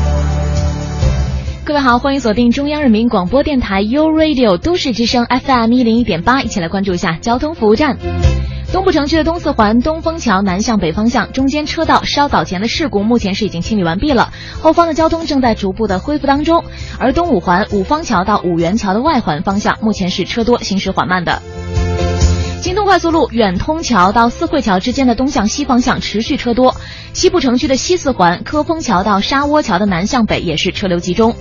[1.67, 7.97] 各位好，欢迎锁定中央人民广播电台 u Radio 都市之声 FM 一零一点八，一起来关注一下交通服务站。
[8.71, 16.63] 东部城区的东四环东风桥南向北方向中间车道稍早前的事故目前是已经清理完毕了，后方的交通正在逐步的恢复当中。
[16.99, 21.41] 而东五环五方桥到五元桥的外环方向目前是车多，行驶缓慢的。
[22.67, 26.75] 京通快速路远通桥到四惠桥之间的东向西方向持续车多，
[27.13, 31.33] 西部城区的西四环科丰桥到沙窝桥的南向北也是车流集中。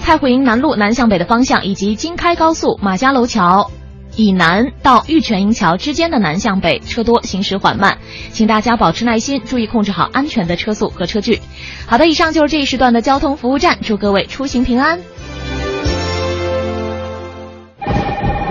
[0.00, 3.72] 太湖营南路南向北的方向以及京开高速马家楼桥。
[4.14, 7.98] 以南到玉泉营桥之间的南向北车多，行驶缓慢，
[8.32, 11.40] 请大家保持耐心，注意控制好安全的车速和车距。
[11.84, 15.00] 好的，以上就是这一时段的交通服务站，祝各位出行平安。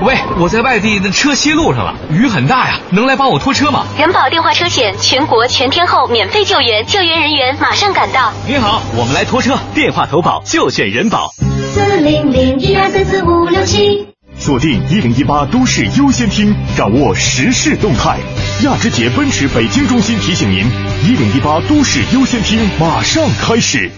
[0.05, 3.87] 喂，我在外地，的车歇路上了，雨很大呀，能来帮我拖车吗？
[3.97, 8.31] 人保电话车险，全国全天候免费救援，救援人员马上赶到。
[8.45, 11.31] 您好，我们来拖车，电话投保就选人保。
[11.73, 14.07] 四零零一二三四五六七。
[14.37, 18.19] 锁定一零一八都市优先听，掌握时事动态。
[18.61, 20.67] 亚之杰奔驰北京中心提醒您：
[21.03, 23.89] 一零一八都市优先听马上开始。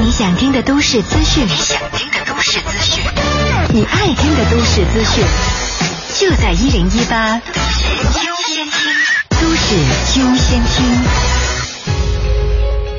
[0.00, 2.99] 你想听的都市资讯，你想听的都市资讯，
[3.72, 5.24] 你爱听的都市资讯，
[6.18, 7.84] 就在一零一八都市
[8.26, 8.92] 优先听。
[9.40, 9.76] 都市
[10.18, 10.84] 优先听。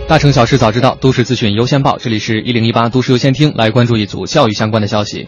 [0.07, 1.97] 大城小事早知道，都市资讯优先报。
[1.97, 5.27] 这里是一零一八都市优先听，来关注一组教育相关的消息。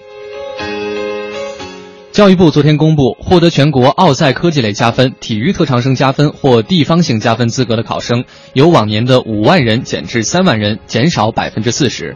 [2.13, 12.15] 教育部昨天公布，获得全国奥赛科技类加分、体育特长生加分或地方性加分资格的考生，由往年的五万人减至三万人，减少百分之四十。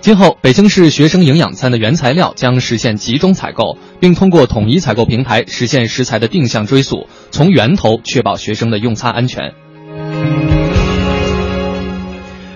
[0.00, 9.52] 今后，北京市学生营养餐的原材料将实现集中采购，并通过统一采购平台实现食材的定向追溯，从源头确保学生的用餐安全。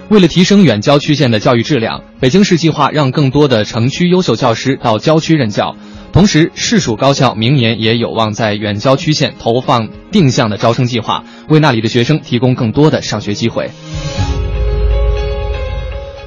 [0.09, 5.77] 为了提升远郊区县的教育质量，北京市计划让更多的城区优秀教师到郊区任教。
[6.13, 13.71] 同时，市属高校明年也有望在远郊区县投放定向的招生计划，为那里的学生提供更多的上学机会。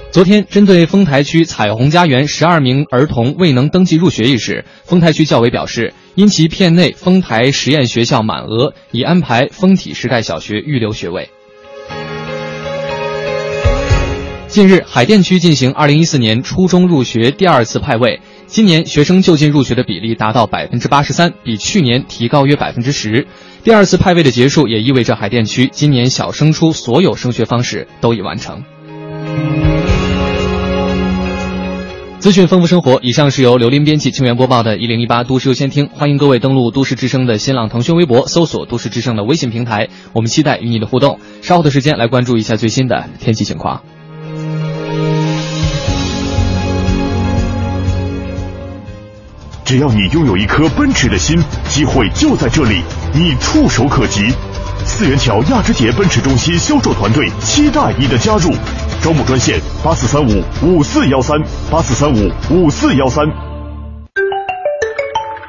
[0.09, 11.29] 昨天，针对丰台区彩虹家园十二名儿童未能登记入学一事，丰台区教委表示，因其片内丰台实验学校满额，已安排丰体时代小学预留学位。
[14.47, 23.27] 近日，海淀区进行二零一四年初中入学第二次派位，今年学生就近入学的比例达到百分之八十三，比去年提高约百分之十。
[23.63, 28.63] 第二次派位的结束，也意味着海淀区今年小升初所有升学方式都已完成。
[32.19, 41.19] 资讯丰富生活，以上是由刘林编辑、清源播报的《一零一八都市优先听》，欢迎各位登录都市之声的新浪、腾讯微博，搜索都市之声的微信平台，我们期待与你的互动。
[41.43, 43.83] 稍后的时间来关注一下最新的天气情况。
[49.63, 51.37] 只要你拥有一颗奔驰的心，
[51.69, 52.81] 机会就在这里，
[53.13, 54.33] 你触手可及。
[54.85, 58.51] 四元桥亚之杰奔驰中心销售团队期待你的加入，
[59.01, 61.39] 招募专线八四三五五四幺三
[61.71, 63.25] 八四三五五四幺三。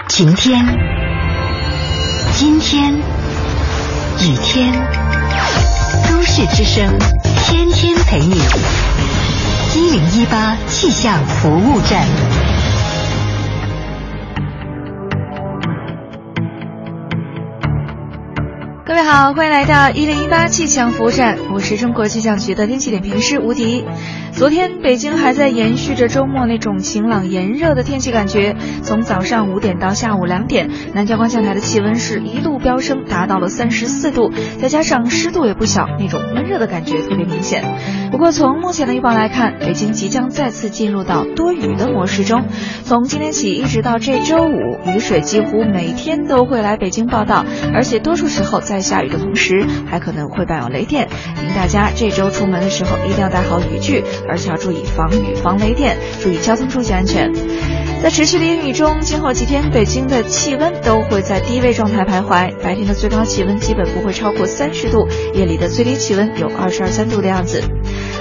[0.08, 0.64] 晴天，
[2.40, 4.72] 阴天，雨天，
[6.08, 6.98] 都市之声，
[7.44, 8.40] 天天陪你。
[9.74, 12.06] 一零一八气象服务站。
[19.10, 23.86] 好，欢迎来到一零一八气象服务站，我是中国气象局的天气点评师吴迪。
[24.32, 37.64] 昨天北京还在延续着周末那种晴朗炎热的天气感觉，从早上五点到下午两点，南郊观象台的气温是一路飙升，达到了三十四度，再加上湿度也不小，那种闷热的感觉特别明显。
[38.12, 42.44] 不过从目前的预报来看，北京即将再次进入到多雨的模式中，
[42.84, 51.08] 从今天起一直到这周五，雨水几乎每天都会来北京报道，而且多数时候在下雨的同时，还可能会伴有雷电。
[51.36, 54.04] 请大家这周出门的时候一定要带好雨具。
[54.28, 57.32] 而且要注意防雨、防雷电，注意交通出行安全。
[58.02, 67.62] 在持续的阴雨中，今后几天北京的气温都会在低位状态徘徊，白天的最高气温基本不会超过三十度，夜里的最低气温有二十二三度的样子。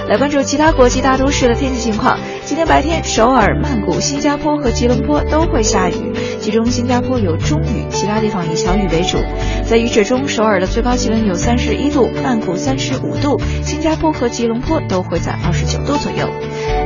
[0.08, 2.18] 来关注其他国际大都市的天气情况。
[2.46, 9.18] 今天白天，首尔、曼谷、新加坡和吉隆坡都会下雨，其中新加坡有中雨，其他地方以小雨为主。
[9.66, 16.26] 在雨雪中，首尔的最高气温有三十一度，曼谷三十五度，新加坡和吉隆坡都会在二十九度左右。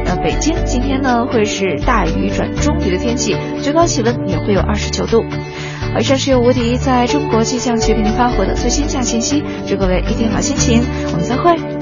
[0.04, 5.24] 那北京今天呢，会是大雨转中雨的天气，最高气温也会有二十九度。
[5.96, 10.82] 以上是由无敌在中国气象局给您发回的最新气象信息，祝各位一天好心情，
[11.12, 11.81] 我们再会。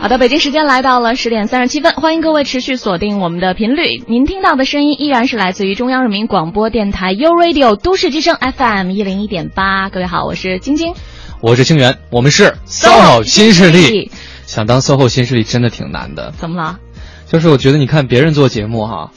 [0.00, 4.02] 好的，北京时间来到了十点三十七分，欢迎各位持续锁定我们的频率。
[4.06, 9.90] 您听到的声音依然是来自于中央人民广播电台 u Radio 都市之声 FM 一零一点八。
[9.90, 10.94] 各位好，我是晶晶，
[11.40, 14.10] 我是清源，我们是 SOHO 新势力。
[14.46, 16.32] 想当 SOHO 新势力真的挺难的。
[16.38, 16.78] 怎么了？
[17.26, 19.10] 就是我觉得你看别人做节目哈，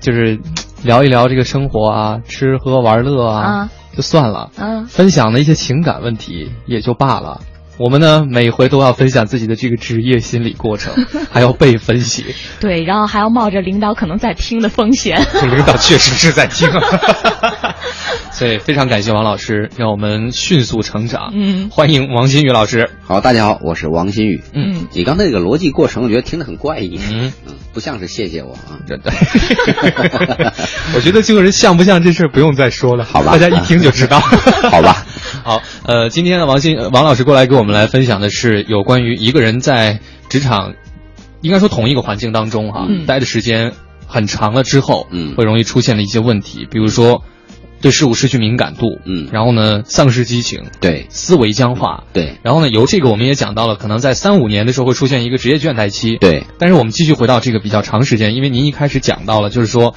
[0.00, 0.40] 就是
[0.82, 4.50] 聊一聊这个生活啊，吃喝玩乐啊，就算了。
[4.56, 4.86] 嗯。
[4.86, 7.42] 分享的一些情感问题也就罢了。
[7.78, 10.94] 我们呢，每回都要分享自己的这个职业心理过程，
[11.32, 12.34] 还要被分析。
[12.60, 15.18] 对，然后还要冒着领导可能在听的风险。
[15.42, 16.68] 领导确实是在听。
[18.32, 21.32] 所以非常感谢王老师，让我们迅速成长。
[21.34, 22.90] 嗯，欢迎王新宇老师。
[23.02, 24.42] 好，大家好，我是王新宇。
[24.52, 26.98] 嗯，你刚才这个逻辑过程，我觉得听得很怪异。
[27.10, 29.12] 嗯嗯，不像是谢谢我啊，真的。
[30.94, 33.32] 我觉得这个人像不像这事儿不用再说了，好吧？
[33.32, 34.18] 大家一听就知道。
[34.20, 35.06] 好吧。
[35.44, 40.74] 好，呃，今天呢，王新王老师过来给我们来分享的是有关于一个人在职场，
[41.40, 43.72] 应该说同一个环境当中哈，待的时间
[44.06, 47.24] 很长了之后，嗯，会容易出现的一些问题，比如说
[47.80, 59.96] 对事物失去敏感度，嗯，然后呢，丧失激情，对，思维僵化，对，然后呢，由这个我们也讲到了，可能在三五年的时候会出现一个职业倦怠期，对，但是我们继续回到这个比较长时间，因为您一开始讲到了，就是说。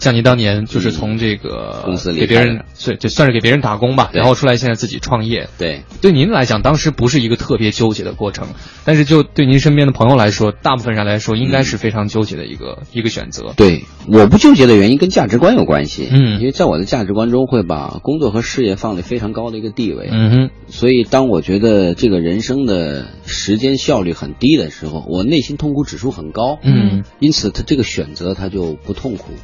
[0.00, 5.48] 像您当年就是从这个公司里给别人，算就算是给别人打工吧，然后出来现在自己创业。
[5.58, 8.48] 对，对您来讲，当时不是一个特别纠结的过程，
[8.84, 13.52] 但是就对您身边的朋友来说，大部分人来说，应该是非常纠结的一个一个选择。
[13.56, 16.08] 对，我不纠结的原因跟价值观有关系。
[16.10, 20.08] 嗯，因为在我的价值观中，会把工作和事业放在非常高的一个地位。
[20.10, 26.58] 嗯哼，所以当我觉得这个人生的时间效率很低的时候，我内心痛苦指数很高。
[26.62, 29.34] 嗯，因此他这个选择他就不痛苦。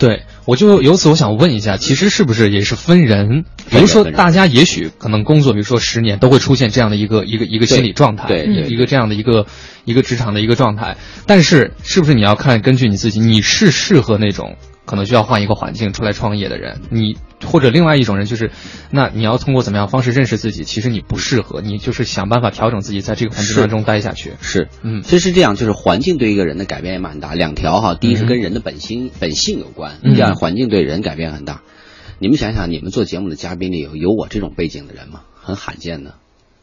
[0.00, 3.44] 对，我就由此我想问一下，其实是不是也是分人？
[3.68, 9.44] 比如说，大家也许可能工作，比如说十年，都会出现这样的一个一个一个心理状态，对，一个这样的一个
[9.84, 10.96] 一个职场的一个状态。
[11.26, 14.56] 但是，是不是你要看根据你自己，你是适合那种？
[14.90, 17.16] 可能需要换一个环境出来创业的人，你
[17.46, 18.50] 或者另外一种人就是，
[18.90, 20.64] 那你要通过怎么样方式认识自己？
[20.64, 24.32] 其实你不适合，你就是想办法调整自己，在这个环境当中待下去。
[24.40, 27.34] 是，嗯，其实是这样，就是环境对一个人的改变也蛮大。
[27.34, 31.62] 两条哈，第一是跟人的本心本性有关，第二环境对人改变很大。
[32.18, 35.20] 你们想想，你们做节目的嘉宾里有有我这种背景的人吗？
[35.40, 36.14] 很罕见的。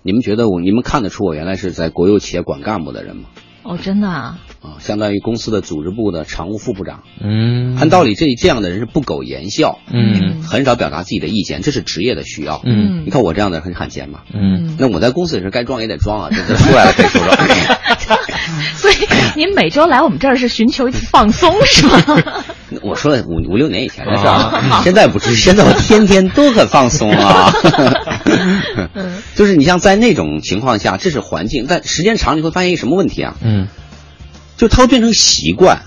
[0.03, 3.30] 你们觉得我，你们看得出我原来是在国有企业管干部的人吗？
[3.63, 4.39] 哦，真的啊！
[4.61, 7.03] 啊，相当于公司的组织部的常务副部长。
[7.21, 12.61] 嗯，按道理这这样的人是不苟言笑，嗯，很少表达自己的意见，这是职业的需要。
[12.65, 14.21] 嗯，你看我这样的很罕见嘛。
[14.33, 17.37] 嗯，那我在公司也是该装也得装啊，这这出来了可以说说。
[18.77, 18.95] 所以
[19.35, 22.23] 您每周来我们这儿是寻求放松是吗？
[22.81, 25.35] 我说的五五六年以前的事儿，现在不至于。
[25.35, 27.51] 现在我天天都很放松啊。
[29.35, 33.35] 就是你像在那种情况下，这是环境，但时间长你会发现一个什么问题啊？
[33.43, 33.67] 嗯。
[34.57, 35.81] 就它会变成习惯。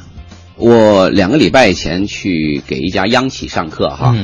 [0.57, 4.15] 我两个礼拜以前去给一家央企上课哈，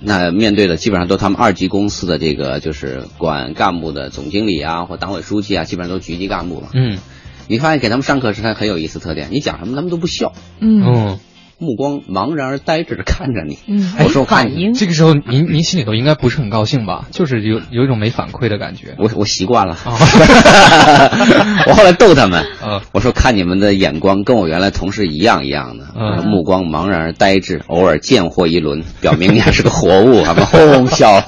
[0.00, 6.68] 那面对的基本上都他们二级公司的这个就是管干部的总经理啊或党委书记啊，基本上都局级干部嘛。
[6.74, 6.98] 嗯。
[7.46, 10.32] 你发现给他们上课时，他很有意思特点，你讲什么他们都不笑。
[10.60, 11.18] 嗯。
[11.64, 14.74] 目光茫然而呆滞的看着你，嗯，我说反应。
[14.74, 17.06] 这个时候，您您心里头应该不是很高兴吧？
[17.10, 18.94] 就是有有一种没反馈的感觉。
[18.98, 19.78] 我我习惯了，
[21.66, 22.44] 我后来逗他们，
[22.92, 25.86] 我说看你们的眼光跟我原来同事一样一样的，
[26.22, 31.22] 目光茫然而呆滞，偶尔贱货一轮，表明你还是个活物， 他们哄笑，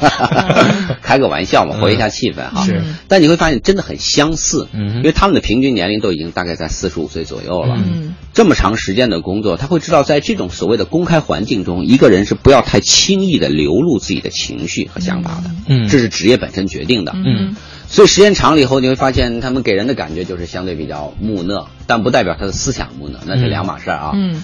[1.02, 2.62] 开个玩笑嘛，活跃一下气氛哈。
[2.64, 10.25] 是，但你会发现真的很相似，嗯，因为他们的平均年龄都已经大概在四十五岁左右了，嗯，这么长时间的工作，他会知道在。
[10.26, 15.50] 在这种所谓的公开环境中，一个人是不要太轻易的流露自己的情绪和想法的。
[15.68, 17.12] 嗯，这是职业本身决定的。
[17.14, 17.54] 嗯，
[17.88, 24.10] 所以时间长了以后，你会发现他们给人的感觉就是相对比较木讷，但不代表他的思想木讷，那是两码事儿啊。
[24.14, 24.42] 嗯，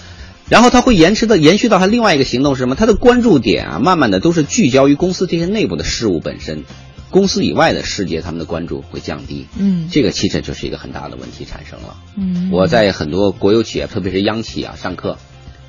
[0.48, 2.76] 然后他会延迟的延续到他另外一个行动是什么？
[2.76, 6.62] 他的关注点啊，慢慢的都是聚焦于公司这些内部的事物本身。
[7.10, 9.46] 公司以外的世界，他们的关注会降低。
[9.58, 11.96] 嗯，这个其实就是一个很大的问题产生了。
[12.16, 15.18] 嗯，我在很多国有企业，特别是央企啊，上课。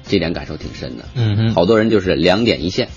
[0.07, 2.89] 这点感受挺深的，嗯嗯，好多人就是两点一线，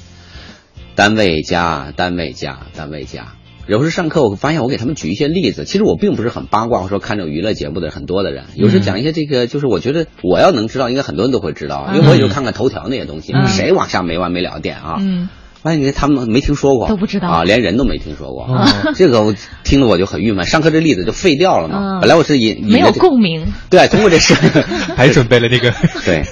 [0.95, 3.35] 单位加单位加单位加。
[3.67, 14.99] 有时上课我发现我给他们举一些例子，其实我并不是很八卦，我说看这种娱乐节目的很多的人，有时讲一些这个，就是我觉得我要能知道，应该很多人都会知道，因为我也就看看头条那些东西，谁往下没完没了点啊？
[15.01, 15.29] 嗯，
[15.63, 17.27] 发现你他们没听说过，都不知道。
[17.29, 18.49] 啊，连人都没听说过，
[18.95, 19.35] 这个我
[19.65, 20.47] 听了我就很郁闷。
[20.47, 24.33] 上课这例子就废掉了嘛，本来我是引没有共鸣，对，通过这事
[24.97, 25.73] 还准备了这个。
[26.07, 26.23] 对。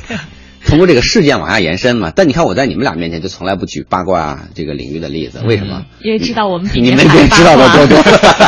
[0.66, 5.84] 通过这个事件往下延伸嘛，但你看我在你们俩面前就从来不举八卦这个领域的例子，为什么？
[6.02, 6.98] 因为知道我们你们
[7.30, 7.98] 知道的多多，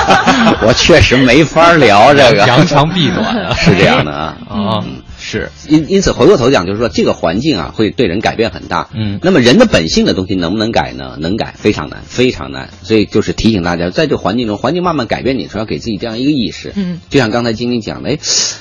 [0.67, 4.37] 我确实没法聊这个，扬长避短是这样的啊。
[4.49, 4.85] 啊，
[5.19, 5.51] 是。
[5.69, 11.17] 因因此回过头讲，就是说这个环境啊会对人改变很大，嗯，那么人的本性的东西能不能改呢？
[11.21, 18.19] 能改，非常难，非常难，所以就是提醒大家，在这环境中，环境慢慢改变你，说要给自己这样一个意识，嗯，就像刚才晶晶讲的，哎，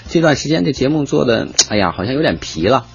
[0.09, 2.85] 这段时间这节目做的，哎呀，好像有点疲了。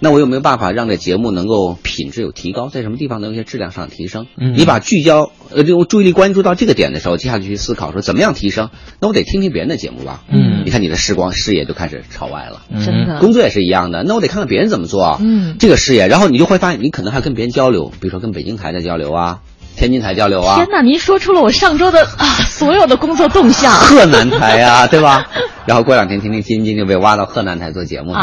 [0.00, 4.26] 那我有没有办法让这节目能够品质有提高，在什么地方能有些质量上的提升？
[4.36, 8.70] 嗯，你把聚焦呃这种注意力关注到这个点的时候，接下去去思考说怎么样提升？
[9.00, 10.22] 那我得听听别人的节目吧。
[10.28, 12.62] 嗯，你看你的时光视野就开始朝外了。
[12.84, 14.02] 真的，工作也是一样的。
[14.02, 15.18] 那我得看看别人怎么做。
[15.20, 19.40] 嗯，这个视野，然后你就会发现，你可能还跟别人交流，比如说跟北京台的交流啊。
[19.80, 20.56] 天津台交流啊！
[20.56, 23.72] 天哪，您说出了我上周的啊所有的工作动向。
[23.72, 25.26] 河南台呀， 对吧？
[25.64, 28.20] 然后过两天，听听晶晶就被挖到河南台做节目了。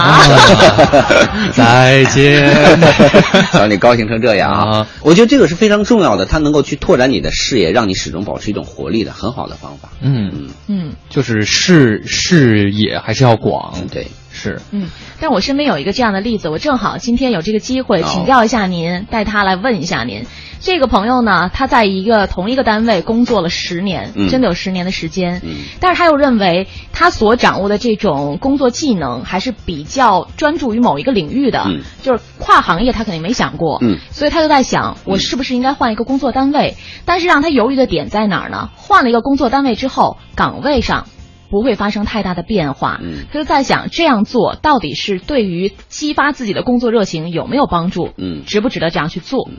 [1.53, 2.80] 再见，
[3.53, 4.88] 让你高兴成这样啊！
[5.01, 9.89] 我觉得这个是非常重要的，它能够去拓展你的视野，让你始终保持一种活力的很好的方法。
[9.99, 14.62] 嗯嗯，就是视视野还是要广，对，是。
[14.70, 14.89] 嗯，
[15.20, 20.28] 但我身边有一个这样的例子，我正好今天有这个机会请教一下您，带他来问一下您。
[20.60, 25.41] 这个朋友呢，他在一个同一个单位工作了十年，真的有十年的时间。
[25.43, 31.66] 嗯，但是他又认为他所掌握的这种工作技能还是比较专注于某一个领域的，
[32.01, 33.78] 就是跨行业他肯定没想过。
[33.82, 36.76] 嗯，所以他就在想，我是不是应该换一个工作单位？
[37.05, 38.70] 但是让他犹豫的点在哪儿呢？
[38.76, 41.08] 换了一个工作单位之后，岗位上
[41.49, 42.99] 不会发生太大的变化。
[43.01, 48.10] 嗯，他就在想，这样做到底是对于激发自己的工作热情有没有帮助？
[48.18, 49.49] 嗯，值不值得这样去做？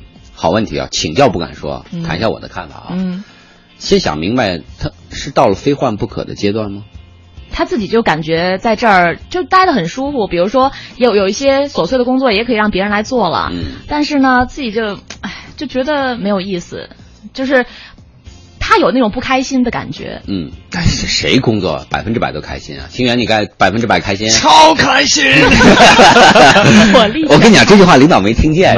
[0.41, 2.86] 好问题啊，请教不敢说，谈一下我的看法啊。
[2.93, 3.24] 嗯，
[3.76, 6.84] 先想明白，他是到了非换不可的阶段吗？
[7.51, 16.89] 他自己就感觉在这儿就待得很舒服，比如说有有一些琐碎的工作也可以让别人来做了，嗯，但是呢，自己就唉就觉得没有意思，
[17.32, 17.66] 就是
[18.69, 20.21] 他有那种不开心的感觉。
[20.27, 22.85] 嗯，但是谁工作百分之百都开心啊？
[22.93, 24.29] 清源，你该百分之百开心？
[24.29, 25.25] 超开心！
[27.31, 28.77] 我跟你讲，这句话领导没听见。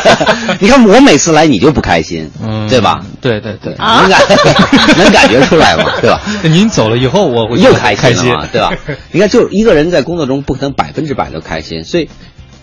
[0.60, 3.00] 你看我每次来你就不开心，嗯对吧？
[3.22, 4.20] 对对对，能感
[4.98, 5.84] 能感觉出来吗？
[6.02, 6.20] 对吧？
[6.42, 8.70] 您走了以后，我又开心了嘛，对吧？
[9.12, 12.10] 你看，就一个人在工作中不可能百分之百都开心，所以。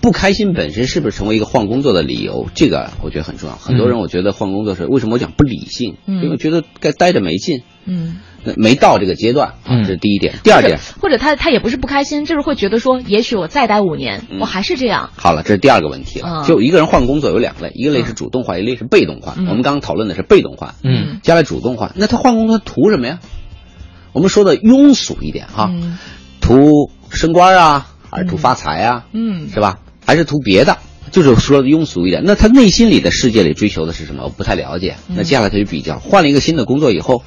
[0.01, 2.47] 不开心本身是不是成为一个换工作的理由？
[2.55, 3.55] 这个我觉得很重要。
[3.55, 5.97] 很多人我觉得换工作是为什么我讲不理性？
[6.05, 7.63] 因为觉得该待着没劲。
[7.85, 8.19] 嗯，
[8.55, 10.35] 没到这个阶段，这是第一点。
[10.43, 15.09] 第二点，或者他他也不是不开心，就是会觉得说，也许我再待五年，我还是这样。
[15.15, 16.45] 好了，这是第二个问题了。
[16.45, 19.35] 就一个人换工作有两类，一个类是主动换，一类是被动换。
[19.37, 20.75] 我们刚刚讨论的是被动换。
[20.83, 23.19] 嗯，将来主动换，那他换工作图什么呀？
[24.13, 25.71] 我们说的庸俗一点哈，
[26.39, 29.05] 图升官啊，还是图发财啊？
[29.13, 29.79] 嗯，是吧？
[30.09, 30.75] 还是图别的，
[31.11, 32.23] 就是说的庸俗一点。
[32.25, 34.23] 那他内心里的世界里追求的是什么？
[34.23, 34.95] 我不太了解。
[35.07, 37.21] 那接下来他就比较，换了一个新的工作以后，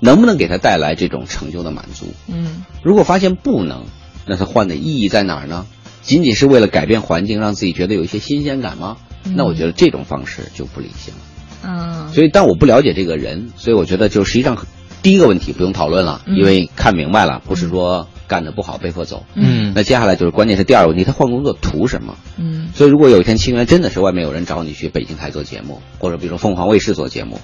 [0.00, 2.12] 能不能给他带来这种成就的满足？
[2.26, 3.84] 嗯，如果发现不能，
[4.26, 5.64] 那他换的意义在哪儿呢？
[6.02, 8.96] 仅仅是为了改变环境，让自己觉得有一些新鲜感吗？
[9.22, 11.20] 那我觉得这种方式就不理性了。
[11.62, 14.66] 嗯，所以但我不了解这个人，所以我觉得就实际上
[15.04, 18.08] 第一个问题不用讨论了，因为看明白了，不是说。
[18.26, 22.16] 干的不好被迫走，嗯，那接下来就是关键是第二个问题，他换工作图什么？
[22.38, 27.40] 嗯，所以如果有一天清源真的是外面有人找你去北京台做节目，或者比如说凤凰卫视做节目，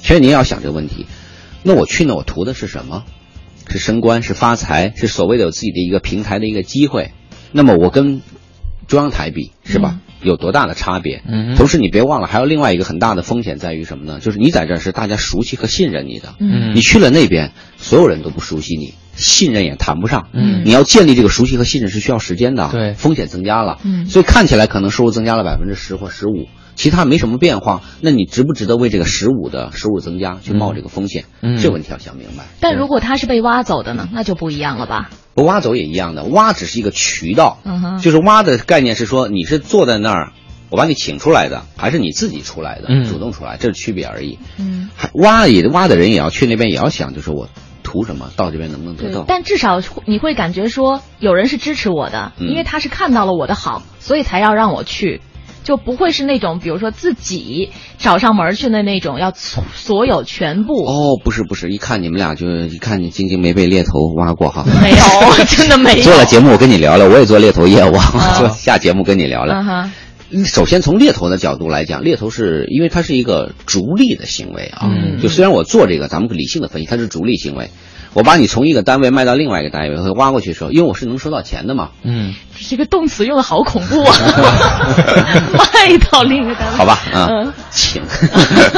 [0.00, 1.06] 其实你也要想这个问题，
[1.62, 3.04] 那我去呢，我图的是什么？
[3.70, 7.12] 是升官，是发财，是所谓的有自己的一个平台的一个机会。
[7.52, 8.22] 那么我跟
[8.86, 10.00] 中央台比是吧？
[10.22, 11.22] 有多大的差别？
[11.28, 14.20] 嗯，同时你别忘了，还有另外一个很大的风险在于什么呢？
[14.20, 18.94] 就是你在这是大家熟悉和信任你的，嗯，你去了那边，所有人都不熟悉你。
[19.18, 26.46] 信任也谈不上，嗯，你要建立这个熟悉和信任是需要时间的，对，风险增加了，嗯，所以看起来可能收入增加了百分之十或十五，
[26.76, 31.24] 其他没什么变化，那你值不值得为这个十五的收入增加去冒这个风险？
[31.42, 32.44] 嗯，这问题要想明白。
[32.60, 34.08] 但如果他是被挖走的呢？
[34.12, 35.10] 那就不一样了吧？
[35.34, 40.32] 不挖走也一样的，挖只是一个渠道，嗯哼，就是挖的概念是说你是坐在那儿，
[40.70, 44.38] 我把你请出来的，还是你自己出来的，主动出来，这是区别而已。
[44.58, 47.48] 嗯，挖也挖的人也要去那边也要想，就是我。
[47.88, 48.30] 图什么？
[48.36, 49.24] 到这边能不能得到？
[49.26, 55.22] 但至少你会感觉说有人是支持我的，因为他是看到了我的好，所以才要让我去，
[55.64, 60.84] 就不会是那种比如说自己找上门去的那种要所有全部。
[60.84, 64.64] 哦，不是不是，一看你们俩就 一看你晶晶没被猎头挖过哈。
[64.82, 66.02] 没有， 真的没有。
[66.02, 67.92] 做了节目我跟你聊聊，我也做猎头业务，
[68.36, 69.88] 做下节目跟你聊聊。
[70.44, 74.90] 首先从猎头的角度来讲，猎头是因为它是一个逐利的行为啊。
[75.22, 77.70] 就虽然我做这个，咱们理性的分析，它是逐利行为。
[78.18, 81.90] 我把你从一个单位卖到另外一个单位，会挖过去的时候，因为我是能收到钱的嘛。
[82.02, 82.34] 嗯，
[82.68, 84.12] 这个动词用的好恐怖啊！
[85.54, 86.76] 卖到另一个单位。
[86.76, 88.02] 好吧，啊，请，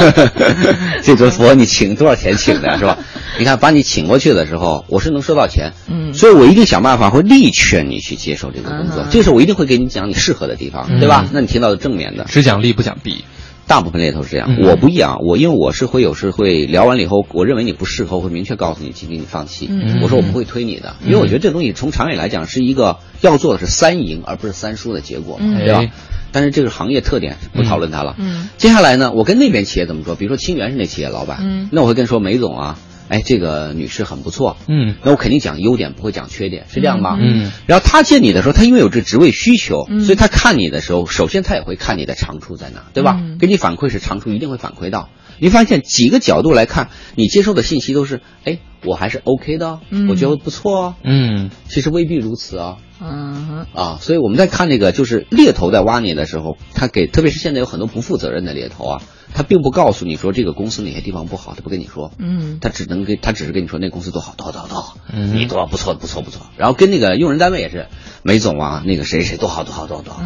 [1.02, 2.98] 这尊佛你请多少钱请的是吧？
[3.38, 5.72] 你看把你请过去的时候，我是能收到钱。
[5.88, 9.06] 嗯，所以我一定想办法会力劝你去接受这个工作。
[9.10, 11.26] 这个时候我一定会给你讲你适合的地方，对吧？
[11.32, 13.24] 那你听到的正面的，只讲利不讲弊。
[13.70, 19.70] 大部分猎头是这样，我不一样，我因为我是会有时会聊完了以后，我认为你不适合，会明确告诉你，请你放弃。
[20.02, 25.92] 我说我不会推你的，因为我觉得这东西从长远来讲是一个要做的是三赢而不是三输的结果，对吧？
[26.32, 28.16] 但是这个行业特点不讨论它了。
[28.56, 30.16] 接下来呢，我跟那边企业怎么说？
[30.16, 32.76] 比如说清源是那企业老板，那我会跟说梅总啊。
[33.10, 37.18] 哎，这个女士很不错，嗯，那我肯定讲优点，不会讲缺点，是这样吧？
[37.20, 43.20] 嗯，然后他见你的时候，他因为有这职位需求，所以他看你的时候，首先他也会看你的长处在哪，对吧？
[43.40, 45.08] 给你反馈是长处，一定会反馈到。
[45.40, 59.02] 你发现几个角度来看，你接收的信息都是，哎，我还是 OK 的，我觉得不错啊，嗯，其实未必如此啊，嗯啊，所以我们在看这个，就是猎头在挖你的时候，他给，特别是现在有很多不负责任的猎头啊。
[59.34, 66.46] 他并不告诉你说这个公司哪些地方不好，他不跟你说，嗯，他只能跟他只是跟你说那公司多好，多好，多好，多好，嗯，你多不错，不错，不错。
[66.56, 67.86] 然后跟那个用人单位也是，
[68.22, 70.22] 梅总啊，那个谁谁多好，多好，多好，多好。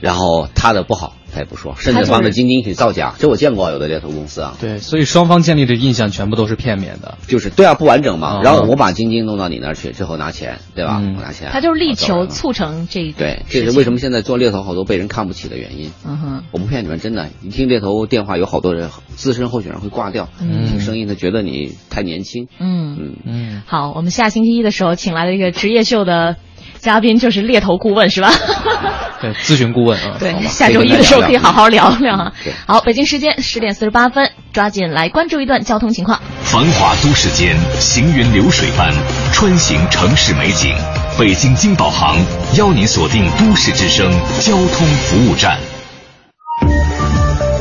[0.00, 4.56] 然后他的不好他也不说，甚至帮着晶晶去造假，这我见过有的猎头公司啊。
[4.58, 8.40] 对，所以双方建立的印象全部都是片面的，就是对啊，不完整嘛。
[8.42, 10.96] 然后我把晶晶弄到你那儿去之后拿钱，对吧？
[10.96, 11.50] 我拿钱。
[11.52, 15.92] 他就是力求促成这一对，这是为什么现在做猎头好多被人看不起的原因。
[16.06, 18.88] 嗯哼，我不骗你们，真的，一听猎头电话有好多人。
[19.16, 22.48] 资深候选人会挂掉，听声音他觉得你太年轻。
[22.58, 23.62] 嗯嗯嗯。
[23.66, 26.36] 好，我们下星期一的时候请来了一个职业秀的
[26.78, 28.30] 嘉宾就是猎头顾问是吧？
[29.20, 30.16] 对，咨询顾问啊。
[30.18, 32.32] 对，下周一的时候可以好好聊聊啊。
[32.66, 36.20] 好，北京时间十点四十八分，抓紧来关注一段交通情况。
[36.42, 38.92] 繁华都市间，行云流水般
[39.32, 40.74] 穿行城市美景。
[41.18, 42.16] 北京金宝行
[42.58, 44.10] 邀您锁定都市之声
[44.40, 45.58] 交通服务站。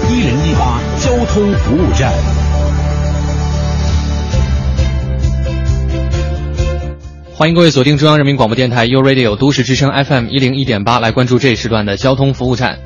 [0.09, 2.44] 一零一八交通服务站。
[7.37, 12.79] 欢迎各位锁定中央人民广播电台 u Radio 都市之声 FM 一零一点八，来关注这一时段的交通服务站。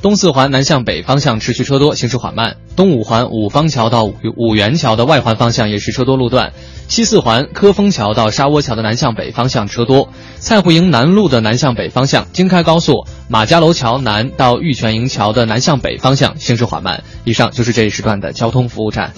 [0.00, 6.52] 东四环南向北方向持续车多，行驶缓慢；东五环五方桥到五五元桥的外环方向也是车多路段；
[6.88, 17.04] 西四环科丰桥到沙窝桥的南向北方向车多；蔡湖营南路的南向北方向，京开高速马家楼桥南到玉泉营桥的南向北方向行驶缓慢。
[17.24, 19.12] 以上就是这一时段的交通服务站。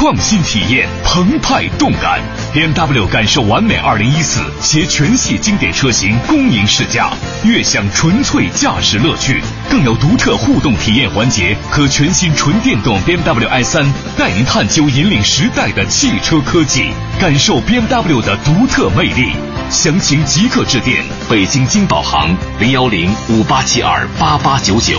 [0.00, 2.18] 创新体验，澎湃动感
[2.54, 7.10] ，BMW 感受完美2014携全系经典车型恭迎试驾，
[7.44, 13.86] 悦享纯粹驾驶乐趣，更有独特互动体验环节和全新纯电动 BMW i3，
[14.16, 16.86] 带您探究引领时代的汽车科技，
[17.20, 19.32] 感受 BMW 的独特魅力。
[19.68, 24.98] 详情即刻致电北京金宝行零幺零五八七二八八九九。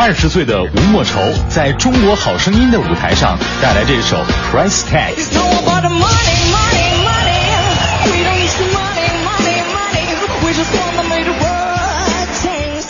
[0.00, 1.18] 二十岁的吴莫愁
[1.48, 4.16] 在中国好声音的舞台上带来这首
[4.48, 5.12] 《Price Tag》。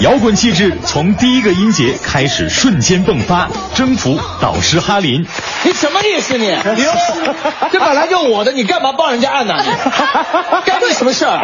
[0.00, 5.26] 摇滚气质从第一个音节开始瞬间迸发，征服导师哈林。
[5.64, 6.46] 你什么意思你？
[6.76, 6.84] 你
[7.72, 9.56] 这本来就我的，你干嘛帮人家按呢？
[10.66, 11.42] 干你什么事儿？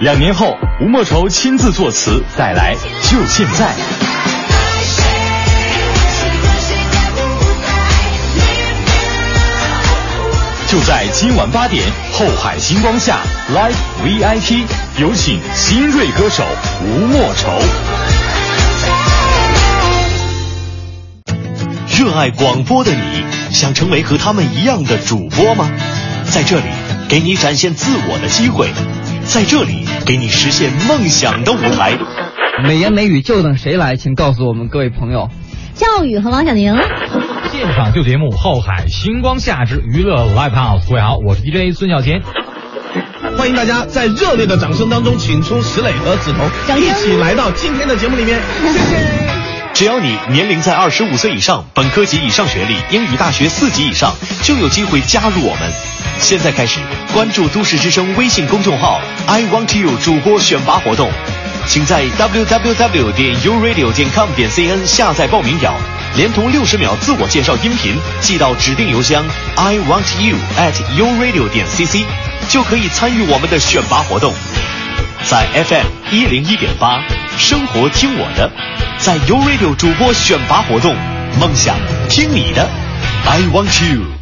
[0.00, 2.74] 两年后，吴莫愁亲自作词，带来
[3.10, 3.66] 《就现在》。
[11.12, 13.18] 今晚八点，后海星光下
[13.54, 14.64] Live VIP，
[14.98, 16.42] 有请新锐歌手
[16.82, 17.50] 吴莫愁。
[21.98, 25.70] 热爱广播的你，想成为和他们一样的主播吗？
[26.24, 26.64] 在这里，
[27.10, 28.70] 给你展现自我的机会，
[29.26, 31.92] 在这里，给你实现梦想的舞台。
[32.66, 33.96] 美言美语就等谁来？
[33.96, 35.28] 请告诉我们各位朋友。
[35.74, 36.74] 教宇和王小宁。
[37.62, 42.20] 现场秀节目《后海星光下之娱乐 Live House》，各位好，我是 DJ 孙小贤。
[43.38, 46.32] 欢迎大家在热烈的掌声当中，请出石磊和梓
[46.66, 48.40] 潼，一起来到今天的节目里面。
[48.64, 48.96] 谢谢。
[49.74, 55.70] 只要你年龄在二十五岁以上，本科及以上学历，英语大学四级以上，就有机会加入我们。
[56.18, 56.80] 现在开始
[57.14, 61.08] 关注都市之声微信公众号 “I Want You” 主播选拔活动，
[61.66, 65.74] 请在 www 点 uradio 点 com 点 cn 下载报名表。
[66.16, 69.24] 连同六十秒自我介绍音频寄到指定邮箱
[69.56, 72.04] i want you at u radio 点 cc，
[72.48, 74.32] 就可以参与我们的选拔活动。
[75.24, 77.02] 在 FM 一零一点八，
[77.38, 78.50] 生活听我的，
[78.98, 80.94] 在 u radio 主播选拔活动，
[81.40, 81.76] 梦想
[82.10, 82.68] 听你的
[83.24, 84.21] ，I want you。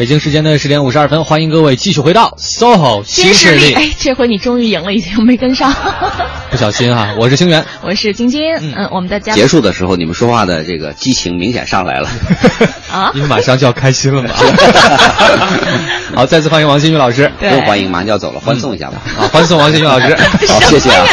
[0.00, 3.74] 北京时间的十点五十二分，欢迎各位继续回到 SOHO 新势力。
[3.74, 5.70] 哎，这回你终于赢了，已经没跟上。
[6.50, 8.40] 不小心哈，我是星源，我是晶晶。
[8.62, 12.08] 嗯，我们的家结束的时候，你们说话的这个激情明显上来了。
[12.90, 14.30] 啊，因为马上就要开心了嘛。
[16.16, 17.30] 好，再次欢迎王新宇老师。
[17.38, 19.02] 不用欢迎，马上就要走了，欢送一下吧。
[19.18, 20.16] 好，欢送王新宇老师。
[20.48, 21.04] 好，谢谢啊。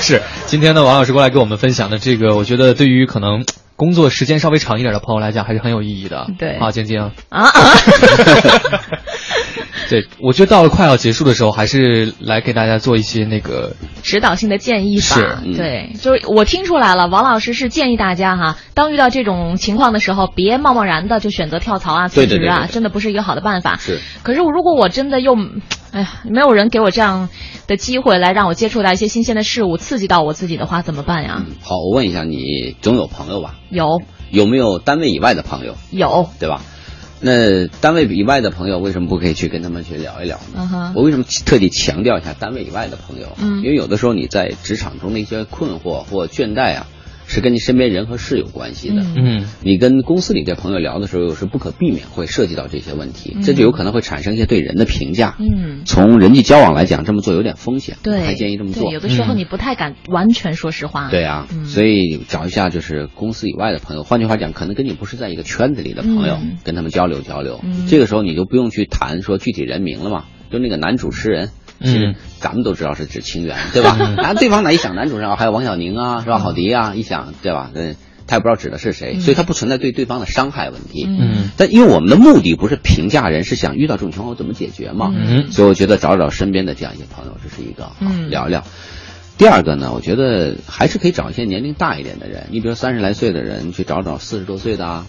[0.00, 3.44] 是，今天呢，王老师过来给我们分享的这个，我觉得对于可能。
[3.76, 6.28] 工作时间稍微长一点的朋友来讲，还是很有意义的。
[6.38, 7.50] 对，啊，晶晶啊啊，
[9.88, 15.02] 对，我觉得到了快要结束的时候，还是来给大家做一些那个指导性的建议吧。
[15.02, 23.76] 是，对，就是我听出来了，王老师是建议大家哈，当遇到这种情况的时候，别贸贸然的就选择跳槽啊、辞职啊，真的不是一个好的办法。
[23.76, 25.36] 是，可是如果我真的又，
[25.92, 27.28] 哎呀，没有人给我这样
[27.66, 31.44] 的机会来让我接触到一些新鲜的事物，刺激到我自己的话，怎么办呀？
[31.62, 33.54] 好，我问一下你，总有朋友吧？
[33.70, 35.76] 有有没有单位以外的朋友？
[35.90, 36.60] 有，对吧？
[37.20, 40.92] 那单位以外的朋友为什么不可以去跟他们去聊一聊呢？
[40.94, 43.26] 我为什么特地强调一下单位以外的朋友？
[43.38, 46.86] 嗯，因为有的时候你在职场中的一些困惑或倦怠啊。
[47.36, 49.02] 是跟你身边人和事有关系的。
[49.14, 55.36] 嗯，你跟公司里的朋友聊的时候，是不可避免会涉及到这些问题，这就有可能会产生一些对人的评价。
[55.38, 58.90] 嗯，从人际交往来讲，这么做有点风险，对，还建议这么做。
[58.90, 61.10] 有的时候你不太敢完全说实话。
[61.10, 67.60] 对啊，所以找一下就是公司以外的朋友，换句话讲，可能跟你不是在一个圈子里的朋友，跟他们交流交流。
[67.86, 71.50] 这个时候你就不用去谈说具体人名了嘛，就那个男主持人。
[71.78, 73.96] 其实咱们都知道是指情缘，对吧？
[74.16, 76.38] 然后对方呢一想男主人还有王小宁啊，是吧？
[76.38, 77.70] 郝迪啊，一想对吧？
[77.74, 81.06] 嗯，他也不知道指的是谁，所以他不存在对对方的伤害问题。
[81.08, 85.12] 嗯，但因为我们的目的不是评价人，是想遇到这种情况怎么解决嘛。
[85.14, 87.90] 嗯，所以我觉得找找身边的这样一些朋友，这是一个
[88.28, 88.64] 聊聊。
[89.38, 95.06] 第二个呢，我觉得还是可以找一些年龄大一点的人，你比如三十来岁的人去找找四十多岁的啊。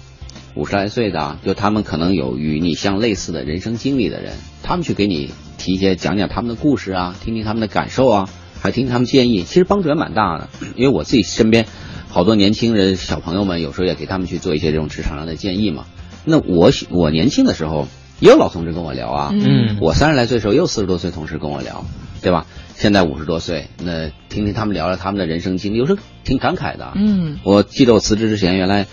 [0.56, 8.30] 五十来岁的，就他们可能有与你相类似的人生经历的人，他们去给你提一些讲讲他们的故事啊，听听他们的感受啊，
[8.62, 10.50] 还听听他们建议，其实帮助也蛮大的。
[10.76, 11.66] 因为我自己身边
[12.10, 15.86] 好多年轻人小朋友们，有时候也给他们去做一些这种职场上的建议嘛。
[16.26, 17.88] 那我我年轻的时候
[18.20, 21.86] 也有老同志跟我聊啊，嗯，我三十来岁的时候也有四十多岁同事跟我聊，
[22.22, 22.46] 对吧？
[22.76, 26.94] 现在五十多岁，那听听他们聊聊他们的人生经历，有时候挺感慨的。
[26.96, 28.88] 嗯，我记得我辞职之前，原来。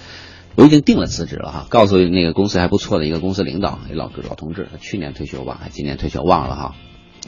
[0.57, 6.75] 我已经定了辞职了哈，告诉那个公司还不错的一个公司领导，老老同志，他去年退休吧，还今年退休忘了哈。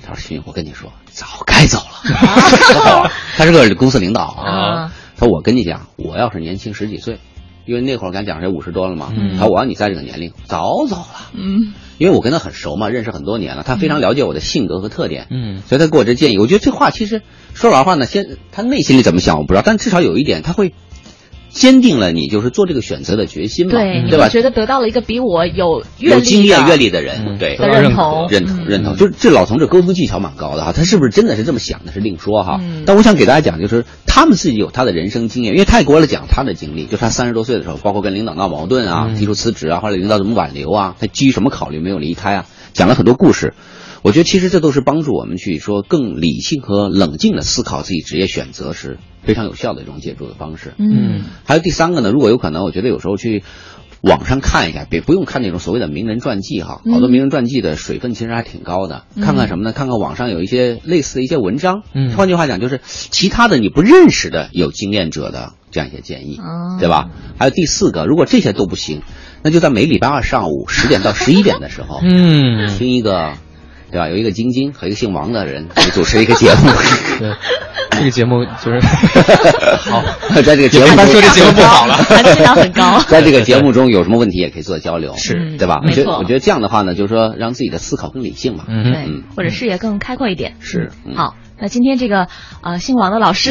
[0.04, 3.10] 他说：“行，我跟你说，早该走了。
[3.36, 4.92] ”他是个公司领导啊。
[5.16, 7.18] 他说：“我跟你讲，我要是年轻十几岁，
[7.64, 9.12] 因为那会儿敢讲是五十多了嘛。
[9.38, 11.30] 他说我要你在这个年龄，早走了。
[11.32, 15.26] 嗯，因为我跟他很熟嘛，认识很多年了，他非常了解我的性格和特点。
[15.30, 17.22] 嗯，所以他给我这建议，我觉得这话其实
[17.54, 20.74] 说老实话呢，先他内心里怎么想我不知道，但至少有一点他会。”
[21.56, 24.28] 坚定了你就是做这个选择的决心嘛，对对吧？
[24.28, 32.60] 觉得得到了一个比我有有经验阅历的人，对认同认同认同，就是这老同志沟通技巧蛮高的哈，他是不是真的是这么想的，是另说哈。
[32.84, 43.54] 但我想给大家讲，就是他们自己有他的人生经验，因为他也给我讲他的经历，就他三十多岁的时候，包括跟领导闹矛盾啊，提出辞职啊，或者领导怎么挽留啊，他基于什么考虑没有离开啊，讲了很多故事。
[44.02, 50.72] 我觉得其实这都是帮助我们去说更理性和冷静的思考自己职业选择是非常有效的一种借助的方式。
[50.78, 53.42] 嗯，还有第三个呢，如果有可能，我觉得有时候去
[54.00, 59.02] 网上看一下，别不用看那种所谓的名人传记哈，好多名人传记的水分其实还挺高的。
[59.20, 59.72] 看看什么呢？
[59.72, 61.82] 看看网上有一些类似的一些文章。
[61.92, 66.38] 嗯，换句话讲，就是其他的你不认识的有经验者的这样一些建议，
[66.78, 67.10] 对吧？
[67.38, 69.02] 还有第四个，如果这些都不行，
[69.42, 73.32] 那就在每礼拜二上午十点到十一点的时候，嗯，听一个。
[73.90, 74.08] 对吧？
[74.08, 76.70] 有一个晶晶和一个姓王的人主持一个节目。
[77.18, 77.32] 对，
[77.90, 78.80] 这个节目就是
[79.90, 80.02] 好，
[80.42, 83.00] 在这个节目说这节目不好了，含金量很高。
[83.08, 85.80] 在这个节目中有什么问题也可以做交流，是对吧？
[85.84, 90.54] 我觉得，我觉得这样的话呢，就是说让自己的思考更理性嘛，嗯，或者视野更开阔一点。
[90.60, 91.34] 是，好。
[91.58, 92.28] 那今天这个
[92.62, 93.50] 呃姓王的老师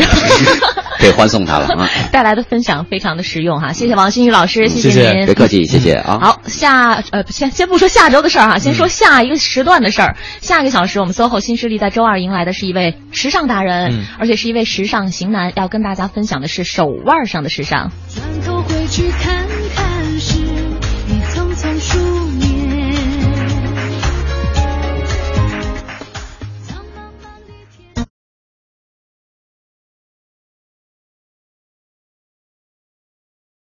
[0.99, 1.89] 可以欢送他了啊！
[2.11, 6.19] 带来的分享非常的实用哈，谢谢王新宇老师，谢谢您，别客气，谢谢啊。
[6.21, 10.15] 好，下呃先先不说下周的事儿哈，先说下一个时段的事儿。
[10.41, 17.91] 下一个小时，我们 SOHO 新势力在周二迎来的是一位时尚达人，而且是一位时尚型男，要跟大家分享的是手腕上的时尚。
[18.13, 19.45] 转头回去看